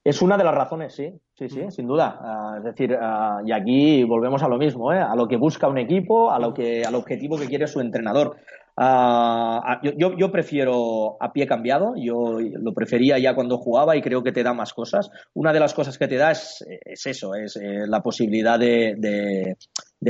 Es 0.04 0.22
una 0.22 0.38
de 0.38 0.44
las 0.44 0.54
razones, 0.54 0.94
sí, 0.94 1.14
sí, 1.34 1.48
sí, 1.48 1.62
sin 1.70 1.88
duda. 1.88 2.20
Ah, 2.20 2.56
es 2.58 2.64
decir, 2.66 2.98
ah, 3.00 3.40
y 3.46 3.54
aquí 3.54 4.04
volvemos 4.04 4.44
a 4.44 4.50
lo 4.50 4.58
mismo, 4.58 4.92
¿eh? 4.92 5.00
a 5.00 5.16
lo 5.16 5.30
que 5.30 5.38
busca 5.38 5.70
un 5.70 5.78
equipo, 5.78 6.30
a 6.30 6.40
lo 6.40 6.54
que, 6.54 6.84
al 6.84 6.96
objetivo 6.96 7.38
que 7.38 7.48
quiere 7.48 7.68
su 7.68 7.80
entrenador. 7.80 8.36
Ah, 8.76 9.80
yo, 9.82 10.18
yo, 10.18 10.32
prefiero 10.32 11.16
a 11.22 11.32
pie 11.32 11.48
cambiado, 11.48 11.94
yo 11.96 12.40
lo 12.40 12.74
prefería 12.74 13.18
ya 13.18 13.34
cuando 13.34 13.58
jugaba 13.58 13.96
y 13.96 14.02
creo 14.02 14.24
que 14.24 14.34
te 14.34 14.44
da 14.44 14.54
más 14.54 14.74
cosas. 14.74 15.10
Una 15.36 15.54
de 15.54 15.62
las 15.62 15.74
cosas 15.74 15.98
que 15.98 16.08
te 16.10 16.18
da 16.18 16.32
es, 16.32 16.66
es 16.84 17.06
eso, 17.06 17.34
es 17.36 17.56
eh, 17.56 17.86
la 17.88 18.02
posibilidad 18.02 18.60
de, 18.60 18.96
de, 18.98 19.56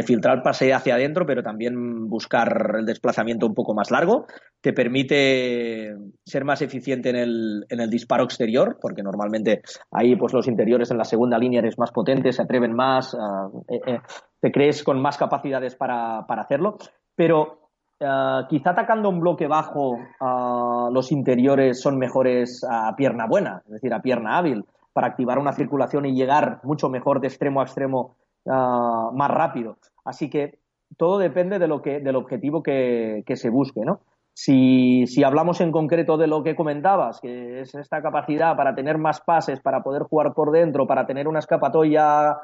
filtrar 0.01 0.41
pase 0.41 0.73
hacia 0.73 0.95
adentro, 0.95 1.25
pero 1.27 1.43
también 1.43 2.09
buscar 2.09 2.77
el 2.79 2.85
desplazamiento 2.85 3.45
un 3.45 3.53
poco 3.53 3.75
más 3.75 3.91
largo. 3.91 4.25
Te 4.62 4.73
permite 4.73 5.93
ser 6.25 6.45
más 6.45 6.63
eficiente 6.63 7.12
en 7.12 7.15
el, 7.17 7.65
en 7.69 7.79
el 7.79 7.89
disparo 7.91 8.23
exterior, 8.23 8.77
porque 8.81 9.03
normalmente 9.03 9.62
ahí 9.91 10.15
pues 10.15 10.33
los 10.33 10.47
interiores 10.47 10.89
en 10.89 10.97
la 10.97 11.03
segunda 11.03 11.38
línea 11.38 11.59
eres 11.59 11.77
más 11.77 11.91
potentes, 11.91 12.38
se 12.38 12.41
atreven 12.41 12.73
más, 12.73 13.13
ah, 13.13 13.50
eh, 13.69 13.79
eh, 13.85 14.00
te 14.39 14.51
crees 14.51 14.83
con 14.83 15.00
más 15.00 15.17
capacidades 15.17 15.75
para, 15.75 16.25
para 16.25 16.41
hacerlo. 16.41 16.77
Pero 17.15 17.63
eh, 18.00 18.41
quizá 18.50 18.71
atacando 18.71 19.09
un 19.09 19.19
bloque 19.19 19.47
bajo, 19.47 19.91
uh, 19.91 20.91
los 20.91 21.12
interiores 21.12 21.81
son 21.81 21.97
mejores 21.97 22.65
a 22.69 22.95
pierna 22.95 23.27
buena, 23.27 23.62
es 23.65 23.73
decir, 23.73 23.93
a 23.93 24.01
pierna 24.01 24.38
hábil, 24.38 24.65
para 24.91 25.07
activar 25.07 25.39
una 25.39 25.53
circulación 25.53 26.05
y 26.05 26.15
llegar 26.15 26.59
mucho 26.63 26.89
mejor 26.89 27.21
de 27.21 27.27
extremo 27.27 27.62
a 27.62 27.63
extremo 27.63 28.17
uh, 28.45 29.12
más 29.13 29.31
rápido. 29.31 29.77
Así 30.05 30.29
que 30.29 30.59
todo 30.97 31.17
depende 31.17 31.59
de 31.59 31.67
lo 31.67 31.81
que, 31.81 32.00
del 32.00 32.15
objetivo 32.15 32.62
que, 32.63 33.23
se 33.35 33.50
busque, 33.50 33.81
¿no? 33.81 34.01
Si, 34.35 35.05
si, 35.05 35.23
hablamos 35.23 35.62
en 35.62 35.71
concreto 35.71 36.17
de 36.17 36.27
lo 36.27 36.43
que 36.43 36.55
comentabas, 36.55 37.21
que 37.21 37.62
es 37.62 37.75
esta 37.75 38.01
capacidad 38.01 38.55
para 38.55 38.73
tener 38.73 38.97
más 38.97 39.21
pases, 39.21 39.59
para 39.59 39.83
poder 39.83 40.03
jugar 40.03 40.33
por 40.33 40.51
dentro, 40.51 40.88
para 40.88 41.05
tener 41.05 41.27
una 41.27 41.39
escapatoria 41.39 42.38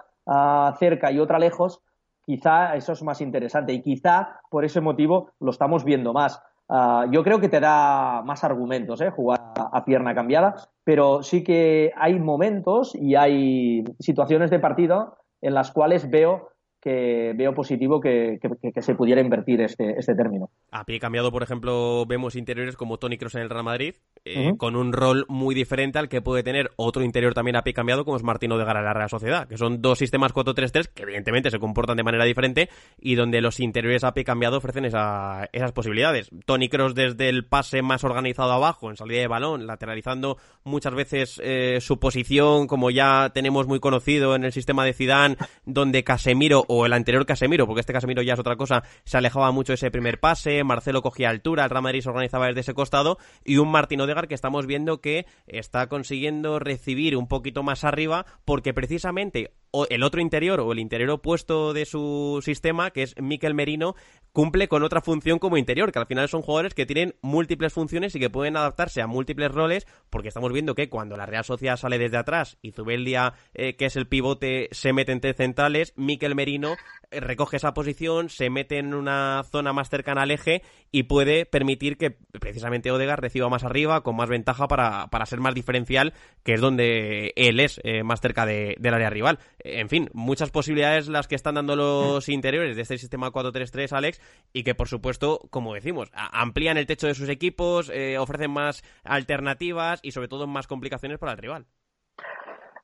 cerca 0.78 1.12
y 1.12 1.20
otra 1.20 1.40
lejos, 1.40 1.82
quizá 2.24 2.76
eso 2.76 2.94
es 2.94 3.02
más 3.02 3.22
interesante 3.22 3.74
y 3.74 3.82
quizá 3.82 4.40
por 4.50 4.66
ese 4.66 4.82
motivo 4.82 5.32
lo 5.40 5.52
estamos 5.52 5.84
viendo 5.84 6.14
más. 6.14 6.42
Ah, 6.68 7.08
yo 7.10 7.24
creo 7.24 7.40
que 7.40 7.50
te 7.50 7.60
da 7.60 8.22
más 8.24 8.44
argumentos 8.44 9.02
¿eh? 9.02 9.10
jugar 9.10 9.40
a 9.56 9.84
pierna 9.84 10.14
cambiada, 10.14 10.56
pero 10.84 11.24
sí 11.24 11.44
que 11.44 11.92
hay 11.98 12.20
momentos 12.20 12.94
y 12.94 13.16
hay 13.16 13.84
situaciones 14.00 14.52
de 14.52 14.60
partido 14.60 15.18
en 15.42 15.54
las 15.54 15.72
cuales 15.72 16.10
veo 16.10 16.50
que 16.82 17.34
veo 17.36 17.54
positivo 17.54 18.00
que, 18.00 18.40
se 18.82 18.96
pudiera 18.96 19.22
invertir 19.22 19.62
este, 19.62 20.00
este 20.00 20.16
término. 20.16 20.50
A 20.72 20.86
pie 20.86 21.00
cambiado, 21.00 21.32
por 21.32 21.44
ejemplo, 21.44 22.06
vemos 22.06 22.36
interiores 22.36 22.78
como 22.78 22.98
Tony 22.98 23.18
Cross 23.18 23.36
en 23.36 23.42
el 23.42 23.50
Real 23.50 23.66
Madrid, 23.66 23.96
eh, 24.36 24.54
con 24.58 24.76
un 24.76 24.94
rol 24.94 25.26
muy 25.28 25.56
diferente 25.56 26.00
al 26.00 26.10
que 26.10 26.22
puede 26.22 26.44
tener 26.44 26.72
otro 26.76 27.04
interior 27.04 27.34
también 27.34 27.56
a 27.56 27.64
pie 27.64 27.74
cambiado, 27.74 28.06
como 28.06 28.18
es 28.18 28.24
Martino 28.24 28.58
de 28.58 28.66
Gara 28.66 28.80
en 28.80 28.86
la 28.86 28.94
Real 28.94 29.10
Sociedad, 29.10 29.48
que 29.48 29.58
son 29.58 29.82
dos 29.82 30.00
sistemas 30.00 30.34
4-3-3 30.34 30.90
que 30.94 31.04
evidentemente 31.04 31.52
se 31.52 31.60
comportan 31.60 31.98
de 31.98 32.04
manera 32.04 32.26
diferente 32.26 32.70
y 33.00 33.16
donde 33.16 33.42
los 33.42 33.60
interiores 33.60 34.04
a 34.04 34.14
pie 34.14 34.24
cambiado 34.24 34.58
ofrecen 34.58 34.86
esa, 34.86 35.50
esas 35.52 35.72
posibilidades. 35.72 36.30
Tony 36.46 36.70
Cross 36.70 36.96
desde 36.96 37.30
el 37.30 37.46
pase 37.46 37.82
más 37.82 38.04
organizado 38.04 38.52
abajo, 38.52 38.90
en 38.90 38.98
salida 38.98 39.20
de 39.20 39.28
balón, 39.28 39.68
lateralizando 39.68 40.38
muchas 40.64 40.94
veces 40.94 41.42
eh, 41.44 41.80
su 41.82 42.00
posición, 42.00 42.68
como 42.68 42.92
ya 42.92 43.32
tenemos 43.34 43.68
muy 43.68 43.80
conocido 43.80 44.36
en 44.36 44.44
el 44.44 44.52
sistema 44.52 44.86
de 44.86 44.94
Zidane, 44.94 45.38
donde 45.66 46.04
Casemiro 46.04 46.66
o 46.68 46.86
el 46.86 46.94
anterior 46.94 47.26
Casemiro, 47.26 47.66
porque 47.66 47.82
este 47.82 47.94
Casemiro 47.94 48.22
ya 48.22 48.34
es 48.34 48.40
otra 48.40 48.56
cosa, 48.56 48.84
se 49.04 49.18
alejaba 49.18 49.52
mucho 49.52 49.74
ese 49.74 49.92
primer 49.92 50.20
pase, 50.20 50.64
Marcelo 50.64 51.02
cogía 51.02 51.30
altura, 51.30 51.64
el 51.64 51.70
Real 51.70 51.84
Madrid 51.84 52.02
se 52.02 52.10
organizaba 52.10 52.48
desde 52.48 52.62
ese 52.62 52.74
costado, 52.74 53.18
y 53.44 53.58
un 53.58 53.72
Martín 53.72 54.02
Que 54.28 54.36
estamos 54.36 54.66
viendo 54.66 55.02
que 55.02 55.26
está 55.48 55.88
consiguiendo 55.88 56.60
recibir 56.60 57.16
un 57.16 57.28
poquito 57.28 57.64
más 57.64 57.84
arriba, 57.84 58.26
porque 58.46 58.74
precisamente 58.74 59.54
el 59.90 60.04
otro 60.04 60.22
interior 60.22 60.60
o 60.60 60.72
el 60.72 60.80
interior 60.80 61.10
opuesto 61.12 61.74
de 61.74 61.86
su 61.86 62.42
sistema, 62.44 62.92
que 62.92 63.04
es 63.04 63.16
Miquel 63.20 63.54
Merino, 63.54 63.96
cumple 64.32 64.68
con 64.68 64.84
otra 64.84 65.02
función 65.02 65.40
como 65.40 65.58
interior, 65.58 65.92
que 65.92 66.00
al 66.00 66.06
final 66.06 66.30
son 66.30 66.42
jugadores 66.42 66.74
que 66.74 66.86
tienen 66.86 67.16
múltiples 67.22 67.74
funciones 67.74 68.16
y 68.16 68.20
que 68.20 68.30
pueden 68.30 68.58
adaptarse 68.58 69.02
a 69.02 69.08
múltiples 69.08 69.52
roles, 69.52 69.88
porque 70.10 70.28
estamos 70.28 70.52
viendo 70.54 70.76
que 70.76 70.90
cuando 70.90 71.18
la 71.18 71.26
Real 71.26 71.44
Sociedad 71.44 71.78
sale 71.78 71.98
desde 71.98 72.18
atrás 72.18 72.58
y 72.62 72.72
Zubeldia, 72.72 73.34
eh, 73.54 73.76
que 73.76 73.86
es 73.86 73.96
el 73.96 74.08
pivote, 74.08 74.70
se 74.72 74.94
mete 74.94 75.12
entre 75.12 75.34
centrales, 75.34 75.94
Miquel 75.96 76.36
Merino 76.36 76.76
eh, 77.12 77.20
recoge 77.20 77.58
esa 77.58 77.74
posición, 77.74 78.30
se 78.30 78.50
mete 78.50 78.78
en 78.78 78.94
una 78.94 79.44
zona 79.44 79.74
más 79.74 79.90
cercana 79.90 80.24
al 80.24 80.32
eje 80.32 80.62
y 80.92 81.04
puede 81.04 81.46
permitir 81.46 81.98
que 81.98 82.12
precisamente 82.12 82.92
Odegaard 82.92 83.22
reciba 83.22 83.50
más 83.50 83.64
arriba, 83.64 84.02
con 84.02 84.16
más 84.16 84.30
ventaja 84.30 84.68
para, 84.68 85.08
para 85.08 85.26
ser 85.26 85.40
más 85.40 85.56
diferencial, 85.56 86.14
que 86.44 86.54
es 86.54 86.62
donde 86.62 87.34
él 87.36 87.60
es 87.60 87.80
eh, 87.84 88.04
más 88.04 88.22
cerca 88.22 88.46
del 88.46 88.94
área 88.94 89.10
rival. 89.10 89.40
En 89.60 89.90
fin, 89.90 90.10
muchas 90.14 90.52
posibilidades 90.52 91.08
las 91.08 91.28
que 91.28 91.36
están 91.36 91.56
dando 91.56 91.76
los 91.76 92.30
interiores 92.30 92.76
de 92.76 92.82
este 92.82 92.98
sistema 92.98 93.32
4-3-3, 93.32 93.92
Alex, 93.92 94.22
y 94.54 94.64
que 94.64 94.76
por 94.76 94.88
supuesto, 94.88 95.40
como 95.50 95.74
decimos, 95.74 96.10
amplían 96.14 96.78
el 96.78 96.88
techo 96.88 97.08
de 97.08 97.16
sus 97.16 97.30
equipos, 97.30 97.90
eh, 97.94 98.18
ofrecen 98.18 98.52
más 98.52 98.84
alternativas 99.04 100.00
y 100.04 100.12
sobre 100.12 100.28
todo 100.28 100.48
más 100.48 100.68
complicaciones 100.68 101.20
para 101.20 101.34
el 101.34 101.38
rival. 101.38 101.66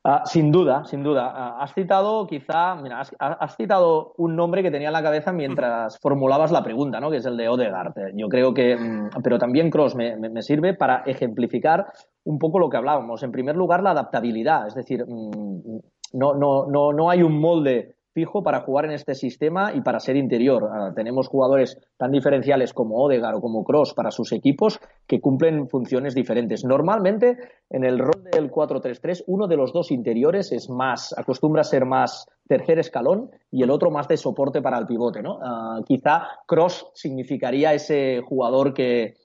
Ah, 0.08 0.22
sin 0.24 0.52
duda, 0.52 0.86
sin 0.86 1.02
duda. 1.02 1.34
Ah, 1.36 1.58
has 1.64 1.74
citado, 1.74 2.28
quizá, 2.28 2.76
mira, 2.76 3.02
has, 3.18 3.56
citado 3.58 4.14
un 4.18 4.36
nombre 4.36 4.62
que 4.62 4.70
tenía 4.70 4.90
en 4.90 4.94
la 4.94 5.02
cabeza 5.02 5.34
mientras 5.34 5.98
formulabas 6.00 6.52
la 6.52 6.64
pregunta, 6.64 7.00
¿no? 7.00 7.10
Que 7.10 7.18
es 7.18 7.26
el 7.26 7.36
de 7.36 7.50
Odegaard. 7.50 8.14
Yo 8.14 8.30
creo 8.30 8.54
que, 8.54 8.76
mm, 8.76 9.10
pero 9.24 9.40
también 9.40 9.72
Cross 9.72 9.96
me, 9.96 10.16
me, 10.16 10.44
sirve 10.44 10.76
para 10.76 11.02
ejemplificar 11.08 11.88
un 12.24 12.38
poco 12.38 12.60
lo 12.60 12.70
que 12.70 12.78
hablábamos. 12.78 13.24
En 13.24 13.32
primer 13.32 13.56
lugar, 13.56 13.82
la 13.82 13.92
adaptabilidad. 13.92 14.68
Es 14.68 14.76
decir, 14.76 15.04
mm, 15.08 15.80
no, 16.16 16.34
no, 16.34 16.66
no, 16.66 16.94
no 16.94 17.10
hay 17.10 17.22
un 17.22 17.40
molde 17.40 17.96
fijo 18.16 18.42
para 18.44 18.62
jugar 18.62 18.86
en 18.86 18.92
este 18.92 19.14
sistema 19.14 19.74
y 19.74 19.82
para 19.82 20.00
ser 20.00 20.16
interior. 20.16 20.70
Ah, 20.72 20.94
tenemos 20.96 21.28
jugadores 21.28 21.78
tan 21.98 22.12
diferenciales 22.12 22.74
como 22.74 23.04
Odegaard 23.04 23.36
o 23.36 23.42
como 23.42 23.66
Cross 23.66 23.94
para 23.94 24.10
sus 24.10 24.32
equipos 24.32 24.80
que 25.06 25.20
cumplen 25.20 25.68
funciones 25.68 26.16
diferentes. 26.16 26.64
Normalmente, 26.64 27.38
en 27.70 27.84
el 27.84 28.00
rol 28.00 28.24
del 28.32 28.50
4-3-3, 28.50 29.26
uno 29.28 29.48
de 29.48 29.58
los 29.58 29.74
dos 29.74 29.92
interiores 29.92 30.54
es 30.54 30.70
más, 30.70 31.14
acostumbra 31.18 31.62
a 31.62 31.66
ser 31.66 31.86
más 31.86 32.26
tercer 32.48 32.80
escalón 32.80 33.32
y 33.52 33.64
el 33.64 33.70
otro 33.70 33.92
más 33.92 34.08
de 34.08 34.16
soporte 34.16 34.62
para 34.62 34.78
el 34.78 34.86
pivote. 34.86 35.22
¿no? 35.22 35.40
Ah, 35.44 35.82
quizá 35.86 36.22
Cross 36.48 36.92
significaría 36.94 37.74
ese 37.74 38.22
jugador 38.22 38.74
que 38.74 39.16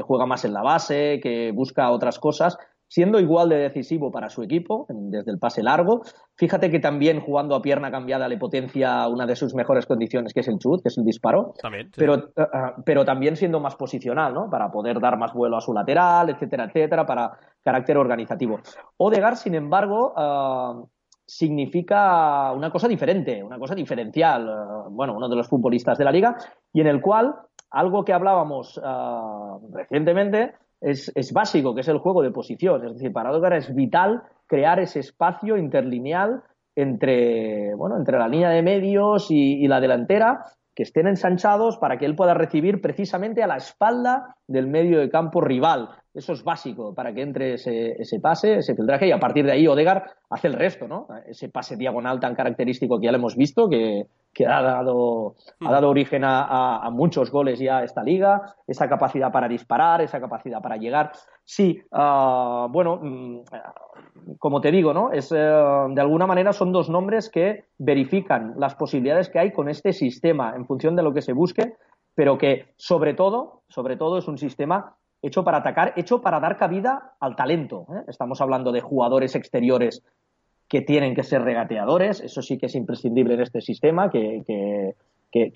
juega 0.00 0.26
más 0.26 0.44
en 0.44 0.52
la 0.52 0.62
base, 0.62 1.20
que 1.22 1.52
busca 1.52 1.92
otras 1.92 2.18
cosas 2.18 2.58
siendo 2.92 3.18
igual 3.18 3.48
de 3.48 3.56
decisivo 3.56 4.10
para 4.10 4.28
su 4.28 4.42
equipo 4.42 4.84
desde 4.90 5.30
el 5.30 5.38
pase 5.38 5.62
largo. 5.62 6.02
Fíjate 6.36 6.70
que 6.70 6.78
también 6.78 7.22
jugando 7.22 7.54
a 7.54 7.62
pierna 7.62 7.90
cambiada 7.90 8.28
le 8.28 8.36
potencia 8.36 9.08
una 9.08 9.24
de 9.24 9.34
sus 9.34 9.54
mejores 9.54 9.86
condiciones, 9.86 10.34
que 10.34 10.40
es 10.40 10.48
el 10.48 10.58
chut, 10.58 10.82
que 10.82 10.90
es 10.90 10.98
el 10.98 11.04
disparo. 11.06 11.54
También, 11.58 11.90
pero, 11.96 12.16
eh, 12.16 12.30
eh, 12.36 12.46
pero 12.84 13.02
también 13.06 13.36
siendo 13.36 13.60
más 13.60 13.76
posicional, 13.76 14.34
¿no? 14.34 14.50
Para 14.50 14.70
poder 14.70 15.00
dar 15.00 15.16
más 15.16 15.32
vuelo 15.32 15.56
a 15.56 15.62
su 15.62 15.72
lateral, 15.72 16.28
etcétera, 16.28 16.64
etcétera, 16.64 17.06
para 17.06 17.32
carácter 17.64 17.96
organizativo. 17.96 18.60
Odegar, 18.98 19.38
sin 19.38 19.54
embargo, 19.54 20.12
uh, 20.14 20.86
significa 21.24 22.52
una 22.52 22.70
cosa 22.70 22.88
diferente, 22.88 23.42
una 23.42 23.58
cosa 23.58 23.74
diferencial. 23.74 24.46
Uh, 24.46 24.90
bueno, 24.90 25.16
uno 25.16 25.30
de 25.30 25.36
los 25.36 25.48
futbolistas 25.48 25.96
de 25.96 26.04
la 26.04 26.12
liga, 26.12 26.36
y 26.74 26.82
en 26.82 26.88
el 26.88 27.00
cual 27.00 27.34
algo 27.70 28.04
que 28.04 28.12
hablábamos 28.12 28.76
uh, 28.76 29.66
recientemente 29.72 30.52
es, 30.82 31.10
es, 31.14 31.32
básico, 31.32 31.74
que 31.74 31.80
es 31.82 31.88
el 31.88 31.98
juego 31.98 32.22
de 32.22 32.30
posición. 32.30 32.84
Es 32.86 32.94
decir, 32.94 33.12
para 33.12 33.30
Odegar 33.30 33.54
es 33.54 33.74
vital 33.74 34.22
crear 34.46 34.80
ese 34.80 35.00
espacio 35.00 35.56
interlineal 35.56 36.42
entre, 36.74 37.74
bueno, 37.74 37.96
entre 37.96 38.18
la 38.18 38.28
línea 38.28 38.50
de 38.50 38.62
medios 38.62 39.30
y, 39.30 39.64
y 39.64 39.68
la 39.68 39.80
delantera 39.80 40.44
que 40.74 40.82
estén 40.82 41.06
ensanchados 41.06 41.76
para 41.78 41.98
que 41.98 42.06
él 42.06 42.16
pueda 42.16 42.34
recibir 42.34 42.80
precisamente 42.80 43.42
a 43.42 43.46
la 43.46 43.56
espalda 43.56 44.36
del 44.46 44.66
medio 44.66 45.00
de 45.00 45.10
campo 45.10 45.40
rival. 45.40 45.90
Eso 46.14 46.34
es 46.34 46.44
básico 46.44 46.94
para 46.94 47.14
que 47.14 47.22
entre 47.22 47.54
ese, 47.54 47.92
ese 47.92 48.20
pase, 48.20 48.58
ese 48.58 48.74
filtraje, 48.74 49.06
y 49.06 49.12
a 49.12 49.18
partir 49.18 49.46
de 49.46 49.52
ahí 49.52 49.66
Odegar 49.66 50.10
hace 50.28 50.48
el 50.48 50.54
resto, 50.54 50.86
¿no? 50.86 51.06
Ese 51.26 51.48
pase 51.48 51.76
diagonal 51.76 52.20
tan 52.20 52.34
característico 52.34 53.00
que 53.00 53.06
ya 53.06 53.12
lo 53.12 53.18
hemos 53.18 53.34
visto, 53.34 53.68
que, 53.68 54.06
que 54.34 54.46
ha, 54.46 54.60
dado, 54.60 55.36
ha 55.60 55.72
dado 55.72 55.88
origen 55.88 56.24
a, 56.24 56.84
a, 56.84 56.90
muchos 56.90 57.30
goles 57.30 57.58
ya 57.58 57.82
esta 57.82 58.02
liga, 58.02 58.54
esa 58.66 58.90
capacidad 58.90 59.32
para 59.32 59.48
disparar, 59.48 60.02
esa 60.02 60.20
capacidad 60.20 60.60
para 60.60 60.76
llegar. 60.76 61.12
Sí, 61.44 61.82
uh, 61.90 62.68
bueno, 62.70 63.00
mm, 63.02 63.40
como 64.38 64.60
te 64.60 64.70
digo, 64.70 64.92
¿no? 64.92 65.12
Es, 65.12 65.32
uh, 65.32 65.34
de 65.94 66.00
alguna 66.00 66.26
manera 66.26 66.52
son 66.52 66.72
dos 66.72 66.90
nombres 66.90 67.30
que 67.30 67.64
verifican 67.78 68.54
las 68.58 68.74
posibilidades 68.74 69.30
que 69.30 69.38
hay 69.38 69.52
con 69.52 69.70
este 69.70 69.94
sistema 69.94 70.54
en 70.56 70.66
función 70.66 70.94
de 70.94 71.02
lo 71.02 71.14
que 71.14 71.22
se 71.22 71.32
busque, 71.32 71.74
pero 72.14 72.36
que 72.36 72.66
sobre 72.76 73.14
todo, 73.14 73.62
sobre 73.68 73.96
todo 73.96 74.18
es 74.18 74.28
un 74.28 74.36
sistema 74.36 74.96
hecho 75.22 75.44
para 75.44 75.58
atacar, 75.58 75.94
hecho 75.96 76.20
para 76.20 76.40
dar 76.40 76.56
cabida 76.56 77.14
al 77.20 77.36
talento. 77.36 77.86
¿eh? 77.90 78.02
Estamos 78.08 78.40
hablando 78.40 78.72
de 78.72 78.80
jugadores 78.80 79.34
exteriores 79.36 80.02
que 80.68 80.82
tienen 80.82 81.14
que 81.14 81.22
ser 81.22 81.42
regateadores, 81.42 82.20
eso 82.20 82.42
sí 82.42 82.58
que 82.58 82.66
es 82.66 82.74
imprescindible 82.74 83.34
en 83.34 83.40
este 83.42 83.60
sistema, 83.60 84.10
que, 84.10 84.94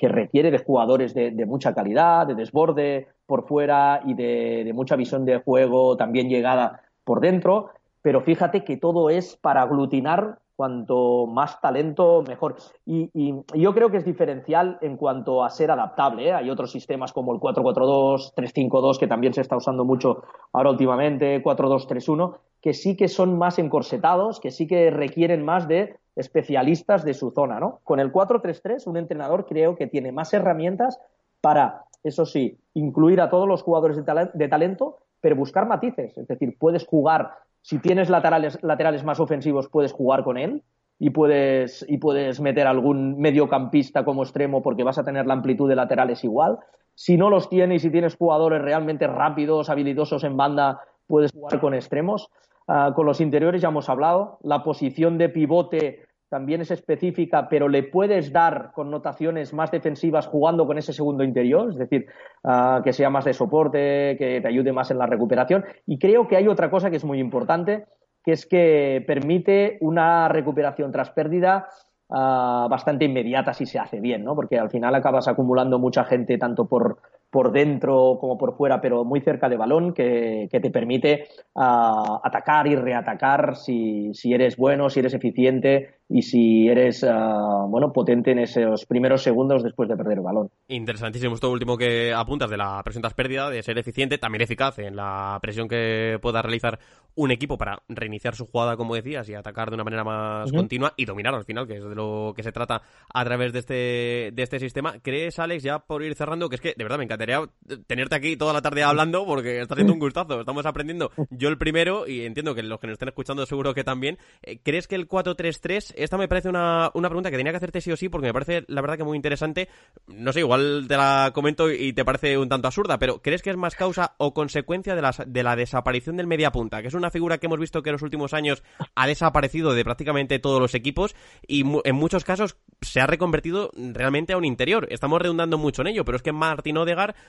requiere 0.01 0.51
de 0.51 0.59
jugadores 0.59 1.15
de, 1.15 1.31
de, 1.31 1.47
mucha 1.47 1.75
calidad, 1.75 2.27
de 2.27 2.35
desborde 2.35 3.09
por 3.27 3.47
fuera 3.47 4.03
y 4.05 4.15
de, 4.15 4.63
de 4.65 4.73
mucha 4.73 4.95
visión 4.95 5.25
de 5.25 5.39
juego, 5.39 5.97
también 5.97 6.29
llegada 6.29 6.83
por 7.05 7.21
dentro, 7.21 7.71
pero 8.03 8.21
fíjate 8.21 8.63
que 8.63 8.77
todo 8.77 9.11
es 9.11 9.37
para 9.37 9.63
aglutinar 9.63 10.39
cuanto 10.57 11.27
más 11.27 11.61
talento, 11.61 12.25
mejor. 12.27 12.57
Y, 12.87 13.11
y, 13.13 13.35
yo 13.55 13.75
creo 13.75 13.91
que 13.91 13.99
es 13.99 14.05
diferencial 14.05 14.79
en 14.81 14.97
cuanto 14.97 15.45
a 15.45 15.51
ser 15.51 15.71
adaptable. 15.71 16.29
¿eh? 16.29 16.33
Hay 16.33 16.51
otros 16.51 16.73
sistemas 16.73 17.13
como 17.13 17.35
el 17.35 17.41
4-4-2, 17.41 18.35
3-5-2, 18.35 18.99
que 18.99 19.07
también 19.07 19.35
se 19.35 19.43
está 19.43 19.57
usando 19.57 19.85
mucho 19.85 20.25
ahora 20.53 20.71
últimamente, 20.71 21.43
4-2-3-1, 21.43 22.39
que 22.63 22.73
sí 22.73 22.97
que 22.97 23.09
son 23.09 23.39
más 23.39 23.59
encorsetados, 23.59 24.41
que 24.41 24.51
sí 24.51 24.67
que 24.67 24.91
requieren 24.91 25.45
más 25.45 25.69
de 25.69 25.99
especialistas 26.17 27.05
de 27.05 27.15
su 27.15 27.31
zona. 27.31 27.61
¿no? 27.61 27.81
Con 27.85 28.01
el 28.01 28.11
4-3-3, 28.11 28.87
un 28.87 28.97
entrenador 28.97 29.47
creo 29.47 29.77
que 29.77 29.87
tiene 29.87 30.11
más 30.11 30.33
herramientas 30.33 30.99
para, 31.43 31.85
eso 32.03 32.25
sí, 32.25 32.59
incluir 32.75 33.21
a 33.21 33.29
todos 33.29 33.47
los 33.47 33.63
jugadores 33.63 33.97
de, 33.97 34.03
tal 34.03 34.31
de 34.33 34.49
talento, 34.49 34.99
pero 35.21 35.37
buscar 35.37 35.67
matices. 35.67 36.17
Es 36.17 36.27
decir, 36.27 36.57
puedes 36.59 36.87
jugar 36.87 37.33
si 37.67 37.81
tienes 37.81 38.09
laterales, 38.09 38.61
laterales 38.63 39.03
más 39.03 39.19
ofensivos, 39.19 39.69
puedes 39.69 39.93
jugar 39.93 40.23
con 40.23 40.39
él 40.39 40.63
y 41.01 41.11
puedes, 41.11 41.85
y 41.89 41.99
puedes 41.99 42.41
meter 42.41 42.65
algún 42.65 43.19
mediocampista 43.19 44.05
como 44.05 44.23
extremo 44.23 44.63
porque 44.63 44.85
vas 44.85 44.99
a 44.99 45.05
tener 45.05 45.27
la 45.27 45.35
amplitud 45.35 45.69
de 45.69 45.75
laterales 45.75 46.23
igual. 46.23 46.61
Si 46.95 47.17
no 47.17 47.29
los 47.29 47.49
tienes 47.49 47.83
y 47.83 47.89
si 47.89 47.91
tienes 47.91 48.15
jugadores 48.15 48.63
realmente 48.63 49.09
rápidos, 49.09 49.69
habilidosos 49.69 50.23
en 50.23 50.37
banda, 50.37 50.81
puedes 51.09 51.33
jugar 51.33 51.59
con 51.59 51.75
extremos. 51.75 52.31
Uh, 52.69 52.93
con 52.95 53.05
los 53.05 53.21
interiores 53.21 53.63
ya 53.63 53.69
hemos 53.71 53.89
hablado. 53.89 54.39
La 54.43 54.63
posición 54.63 55.19
de 55.19 55.29
pivote 55.29 56.06
también 56.29 56.61
es 56.61 56.71
específica, 56.71 57.49
pero 57.49 57.69
le 57.69 57.85
puedes 57.85 58.33
dar 58.33 58.73
connotaciones 58.73 59.53
más 59.53 59.71
defensivas 59.71 60.27
jugando 60.27 60.67
con 60.67 60.79
ese 60.79 60.93
segundo 60.93 61.23
interior, 61.23 61.71
es 61.71 61.77
decir, 61.77 62.07
uh, 62.43 62.83
que 62.83 62.93
sea 62.93 63.11
más 63.11 63.25
de 63.25 63.33
soporte, 63.33 64.17
que 64.19 64.41
te 64.41 64.49
ayude 64.49 64.73
más 64.73 64.91
en 64.91 64.99
la 64.99 65.07
recuperación. 65.07 65.65
Y 65.87 65.99
creo 65.99 66.27
que 66.27 66.37
hay 66.37 66.49
otra 66.49 66.71
cosa 66.71 66.91
que 66.91 66.97
es 66.97 67.05
muy 67.05 67.21
importante, 67.21 67.87
que 68.25 68.33
es 68.33 68.47
que 68.47 69.05
permite 69.07 69.79
una 69.81 70.29
recuperación 70.29 70.91
tras 70.91 71.11
pérdida 71.11 71.69
uh, 72.09 72.69
bastante 72.69 73.05
inmediata 73.05 73.55
si 73.55 73.67
se 73.67 73.79
hace 73.79 74.01
bien, 74.01 74.25
¿no? 74.25 74.35
Porque 74.35 74.59
al 74.59 74.71
final 74.71 74.95
acabas 74.97 75.29
acumulando 75.29 75.79
mucha 75.79 76.05
gente 76.05 76.39
tanto 76.39 76.67
por, 76.67 76.99
por 77.31 77.53
dentro 77.53 78.19
como 78.21 78.39
por 78.39 78.57
fuera, 78.57 78.81
pero 78.81 79.05
muy 79.05 79.21
cerca 79.21 79.49
de 79.49 79.57
balón, 79.57 79.93
que, 79.93 80.49
que 80.51 80.61
te 80.61 80.71
permite 80.71 81.29
uh, 81.55 82.19
atacar 82.23 82.67
y 82.67 82.77
reatacar 82.77 83.57
si, 83.57 84.15
si, 84.15 84.33
eres 84.33 84.57
bueno, 84.57 84.89
si 84.89 85.01
eres 85.01 85.15
eficiente 85.15 85.97
y 86.09 86.23
si 86.23 86.69
eres 86.69 87.03
uh, 87.03 87.69
bueno 87.69 87.93
potente 87.93 88.31
en 88.31 88.39
esos 88.39 88.87
primeros 88.87 89.23
segundos 89.23 89.65
después 89.65 89.89
de 89.89 89.97
perder 89.97 90.19
el 90.19 90.25
balón. 90.25 90.51
Interesantísimo 90.69 91.35
esto 91.35 91.51
último 91.51 91.77
que 91.77 92.13
apuntas 92.15 92.49
de 92.49 92.57
la 92.57 92.81
presión 92.85 93.03
tras 93.03 93.15
pérdida, 93.15 93.51
de 93.51 93.63
ser 93.63 93.77
eficiente, 93.79 94.19
también 94.19 94.43
eficaz 94.43 94.79
en 94.79 94.95
la 94.95 95.39
presión 95.43 95.69
que 95.69 96.19
pueda 96.23 96.43
realizar 96.43 96.79
un 97.17 97.31
equipo 97.31 97.57
para 97.59 97.83
reiniciar 97.89 98.35
su 98.35 98.47
jugada, 98.47 98.77
como 98.77 98.95
decías, 98.95 99.29
y 99.29 99.35
atacar 99.35 99.71
de 99.71 99.75
una 99.75 99.85
manera 99.85 100.05
más 100.05 100.51
uh 100.51 100.55
-huh. 100.55 100.57
continua 100.57 100.93
y 100.97 101.07
dominar 101.07 101.35
al 101.35 101.45
final, 101.45 101.67
que 101.67 101.79
es 101.79 101.85
de 101.85 101.95
lo 101.95 102.33
que 102.37 102.43
se 102.43 102.53
trata 102.53 102.83
a 103.13 103.25
través 103.25 103.53
de 103.53 103.59
este, 103.59 104.31
de 104.33 104.43
este 104.43 104.59
sistema. 104.59 104.95
¿Crees, 105.03 105.39
Alex, 105.39 105.63
ya 105.63 105.79
por 105.81 106.03
ir 106.03 106.15
cerrando, 106.15 106.49
que 106.49 106.57
es 106.57 106.61
que 106.61 106.75
de 106.77 106.85
verdad 106.85 106.99
me 106.99 107.05
encantaría 107.17 107.49
tenerte 107.87 108.15
aquí 108.15 108.37
toda 108.37 108.53
la 108.53 108.63
tarde 108.63 108.83
hablando 108.83 109.25
porque 109.27 109.61
está 109.61 109.75
siendo 109.75 109.93
un 109.93 109.99
gustazo, 109.99 110.41
estamos 110.41 110.67
aprendiendo. 110.67 111.11
Yo 111.31 111.49
el 111.49 111.59
primero 111.59 112.07
y 112.07 112.25
entiendo 112.25 112.55
que 112.55 112.63
los 112.63 112.79
que 112.81 112.87
nos 112.87 112.95
estén 112.95 113.09
escuchando 113.09 113.45
seguro 113.47 113.75
que 113.75 113.85
también. 113.85 114.19
¿Crees 114.63 114.87
que 114.87 114.95
el 114.95 115.09
4-3-3, 115.09 115.95
esta 115.97 116.17
me 116.17 116.29
parece 116.29 116.49
una, 116.49 116.91
una 116.95 117.09
pregunta 117.09 117.31
que 117.31 117.37
tenía 117.37 117.53
que 117.53 117.59
hacerte 117.59 117.81
sí 117.81 117.93
o 117.93 117.97
sí 117.97 118.09
porque 118.09 118.29
me 118.29 118.33
parece 118.33 118.65
la 118.69 118.81
verdad 118.81 118.97
que 118.97 119.05
muy 119.05 119.17
interesante, 119.17 119.69
no 120.07 120.33
sé, 120.33 120.41
igual 120.41 120.87
te 120.89 120.97
la 120.97 121.31
comento 121.35 121.71
y 121.71 121.93
te 121.93 122.05
parece 122.05 122.39
un 122.39 122.49
tanto 122.49 122.69
absurda, 122.69 122.99
pero 122.99 123.21
¿crees 123.23 123.43
que 123.43 123.51
es 123.51 123.57
más 123.57 123.75
causa 123.75 124.15
o 124.19 124.35
consecuencia 124.35 124.95
de 124.95 125.03
la, 125.03 125.15
de 125.27 125.43
la 125.43 125.57
desaparición 125.57 126.17
del 126.17 126.27
mediapunta, 126.27 126.83
que 126.83 126.89
es 126.89 126.95
una 126.95 127.11
figura 127.11 127.39
que 127.39 127.47
hemos 127.47 127.59
visto 127.59 127.83
que 127.83 127.91
en 127.91 127.95
los 127.95 128.03
últimos 128.03 128.35
años 128.35 128.63
ha 128.95 129.07
desaparecido 129.07 129.75
de 129.75 129.85
prácticamente 129.85 130.39
todos 130.39 130.61
los 130.61 130.75
equipos 130.75 131.15
y 131.47 131.65
en 131.85 131.95
muchos 131.95 132.25
casos 132.25 132.57
se 132.81 133.01
ha 133.01 133.07
reconvertido 133.07 133.71
realmente 133.75 134.33
a 134.33 134.37
un 134.37 134.45
interior? 134.45 134.87
Estamos 134.91 135.21
redundando 135.21 135.59
mucho 135.59 135.83
en 135.83 135.89
ello, 135.89 136.05
pero 136.05 136.17
es 136.17 136.23
que 136.23 136.33
Martín 136.33 136.77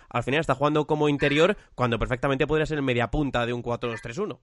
Al 0.09 0.23
final 0.23 0.39
está 0.39 0.55
jugando 0.55 0.87
como 0.87 1.09
interior 1.09 1.57
cuando 1.75 1.99
perfectamente 1.99 2.47
podría 2.47 2.65
ser 2.65 2.77
el 2.77 2.83
media 2.83 3.11
punta 3.11 3.45
de 3.45 3.53
un 3.53 3.63
4-2-3-1. 3.63 4.39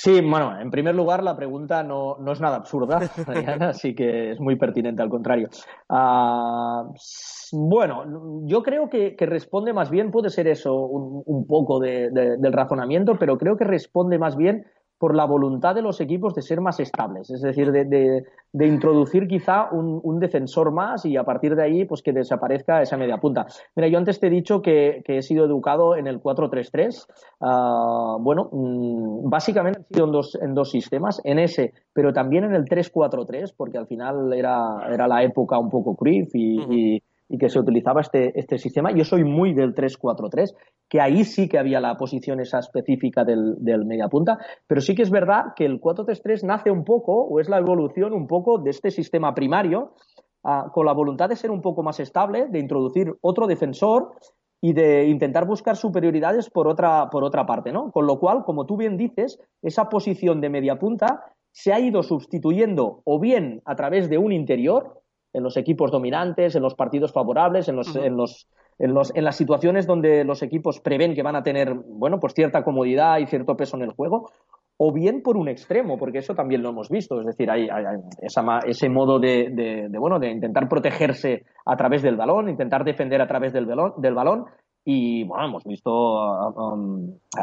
Sí, 0.00 0.20
bueno, 0.20 0.60
en 0.60 0.70
primer 0.70 0.94
lugar 0.94 1.24
la 1.24 1.34
pregunta 1.34 1.82
no, 1.82 2.18
no 2.20 2.30
es 2.30 2.40
nada 2.40 2.58
absurda, 2.58 3.00
así 3.68 3.96
que 3.96 4.30
es 4.30 4.38
muy 4.38 4.54
pertinente 4.54 5.02
al 5.02 5.08
contrario. 5.08 5.48
Uh, 5.88 6.94
bueno, 7.50 8.04
yo 8.44 8.62
creo 8.62 8.88
que, 8.88 9.16
responde 9.18 9.72
más 9.72 9.90
bien, 9.90 10.12
puede 10.12 10.30
ser 10.30 10.46
eso 10.46 10.72
un, 10.72 11.44
poco 11.48 11.80
de, 11.80 12.10
de, 12.10 12.36
del 12.36 12.52
razonamiento, 12.52 13.18
pero 13.18 13.38
creo 13.38 13.56
que 13.56 13.64
responde 13.64 14.20
más 14.20 14.36
bien 14.36 14.66
por 14.98 15.14
la 15.14 15.24
voluntad 15.24 15.74
de 15.74 15.82
los 15.82 16.00
equipos 16.00 16.34
de 16.34 16.42
ser 16.42 16.60
más 16.60 16.80
estables, 16.80 17.30
es 17.30 17.40
decir, 17.40 17.70
de, 17.70 17.84
de, 17.84 18.24
de 18.52 18.66
introducir 18.66 19.28
quizá 19.28 19.68
un, 19.70 20.00
un, 20.02 20.18
defensor 20.18 20.72
más 20.72 21.04
y 21.06 21.16
a 21.16 21.22
partir 21.24 21.54
de 21.54 21.62
ahí 21.62 21.84
pues 21.84 22.02
que 22.02 22.12
desaparezca 22.12 22.82
esa 22.82 22.96
media 22.96 23.18
punta. 23.18 23.46
Mira, 23.76 23.88
yo 23.88 23.98
antes 23.98 24.18
te 24.18 24.26
he 24.26 24.30
dicho 24.30 24.60
que, 24.60 25.02
que 25.04 25.18
he 25.18 25.22
sido 25.22 25.44
educado 25.44 25.96
en 25.96 26.08
el 26.08 26.20
4-3-3. 26.20 27.06
Uh, 27.40 28.22
bueno, 28.22 28.48
mmm, 28.50 29.30
básicamente 29.30 29.82
sido 29.92 30.06
en 30.06 30.12
dos, 30.12 30.38
en 30.40 30.54
dos 30.54 30.70
sistemas, 30.70 31.20
en 31.24 31.38
ese, 31.38 31.72
pero 31.92 32.12
también 32.12 32.44
en 32.44 32.54
el 32.54 32.64
3-4-3, 32.64 33.54
porque 33.56 33.78
al 33.78 33.86
final 33.86 34.32
era, 34.32 34.80
era 34.92 35.06
la 35.06 35.22
época 35.22 35.58
un 35.58 35.70
poco 35.70 35.94
Cruyff 35.94 36.34
y, 36.34 36.58
uh 36.58 36.62
-huh. 36.62 36.74
y 36.74 37.02
y 37.28 37.38
que 37.38 37.48
se 37.48 37.58
utilizaba 37.58 38.00
este, 38.00 38.38
este 38.38 38.58
sistema. 38.58 38.90
Yo 38.92 39.04
soy 39.04 39.24
muy 39.24 39.52
del 39.52 39.74
3-4-3, 39.74 40.54
que 40.88 41.00
ahí 41.00 41.24
sí 41.24 41.48
que 41.48 41.58
había 41.58 41.80
la 41.80 41.96
posición 41.96 42.40
esa 42.40 42.58
específica 42.58 43.24
del, 43.24 43.56
del 43.58 43.84
mediapunta, 43.84 44.38
pero 44.66 44.80
sí 44.80 44.94
que 44.94 45.02
es 45.02 45.10
verdad 45.10 45.52
que 45.54 45.66
el 45.66 45.80
4-3-3 45.80 46.44
nace 46.44 46.70
un 46.70 46.84
poco, 46.84 47.12
o 47.12 47.40
es 47.40 47.48
la 47.48 47.58
evolución 47.58 48.12
un 48.14 48.26
poco 48.26 48.58
de 48.58 48.70
este 48.70 48.90
sistema 48.90 49.34
primario, 49.34 49.92
uh, 50.44 50.70
con 50.72 50.86
la 50.86 50.92
voluntad 50.92 51.28
de 51.28 51.36
ser 51.36 51.50
un 51.50 51.60
poco 51.60 51.82
más 51.82 52.00
estable, 52.00 52.46
de 52.48 52.58
introducir 52.58 53.14
otro 53.20 53.46
defensor 53.46 54.12
y 54.60 54.72
de 54.72 55.06
intentar 55.06 55.46
buscar 55.46 55.76
superioridades 55.76 56.50
por 56.50 56.66
otra, 56.66 57.10
por 57.10 57.24
otra 57.24 57.46
parte, 57.46 57.72
¿no? 57.72 57.92
Con 57.92 58.06
lo 58.06 58.18
cual, 58.18 58.42
como 58.44 58.66
tú 58.66 58.76
bien 58.76 58.96
dices, 58.96 59.38
esa 59.62 59.88
posición 59.88 60.40
de 60.40 60.50
mediapunta 60.50 61.24
se 61.52 61.72
ha 61.72 61.80
ido 61.80 62.02
sustituyendo 62.02 63.02
o 63.04 63.20
bien 63.20 63.62
a 63.64 63.76
través 63.76 64.08
de 64.08 64.18
un 64.18 64.32
interior, 64.32 65.02
en 65.32 65.42
los 65.42 65.56
equipos 65.56 65.90
dominantes, 65.90 66.54
en 66.54 66.62
los 66.62 66.74
partidos 66.74 67.12
favorables, 67.12 67.68
en 67.68 67.76
los, 67.76 67.94
uh 67.94 68.00
-huh. 68.00 68.06
en 68.06 68.16
los, 68.16 68.48
en, 68.78 68.94
los, 68.94 69.14
en 69.14 69.24
las 69.24 69.36
situaciones 69.36 69.86
donde 69.86 70.24
los 70.24 70.42
equipos 70.42 70.80
prevén 70.80 71.14
que 71.14 71.22
van 71.22 71.36
a 71.36 71.42
tener, 71.42 71.74
bueno, 71.74 72.18
pues 72.20 72.34
cierta 72.34 72.62
comodidad 72.62 73.18
y 73.18 73.26
cierto 73.26 73.56
peso 73.56 73.76
en 73.76 73.82
el 73.82 73.92
juego, 73.92 74.30
o 74.80 74.92
bien 74.92 75.22
por 75.22 75.36
un 75.36 75.48
extremo, 75.48 75.98
porque 75.98 76.18
eso 76.18 76.34
también 76.34 76.62
lo 76.62 76.70
hemos 76.70 76.88
visto, 76.88 77.20
es 77.20 77.26
decir, 77.26 77.50
hay, 77.50 77.68
ese 78.64 78.88
modo 78.88 79.18
de, 79.18 79.88
bueno, 79.98 80.20
de 80.20 80.30
intentar 80.30 80.68
protegerse 80.68 81.42
a 81.66 81.76
través 81.76 82.02
del 82.02 82.16
balón, 82.16 82.48
intentar 82.48 82.84
defender 82.84 83.20
a 83.20 83.26
través 83.26 83.52
del 83.52 83.66
balón, 83.66 83.94
del 83.96 84.14
balón 84.14 84.44
y 84.84 85.24
bueno, 85.24 85.46
hemos 85.48 85.64
visto 85.64 86.20
a, 86.22 86.74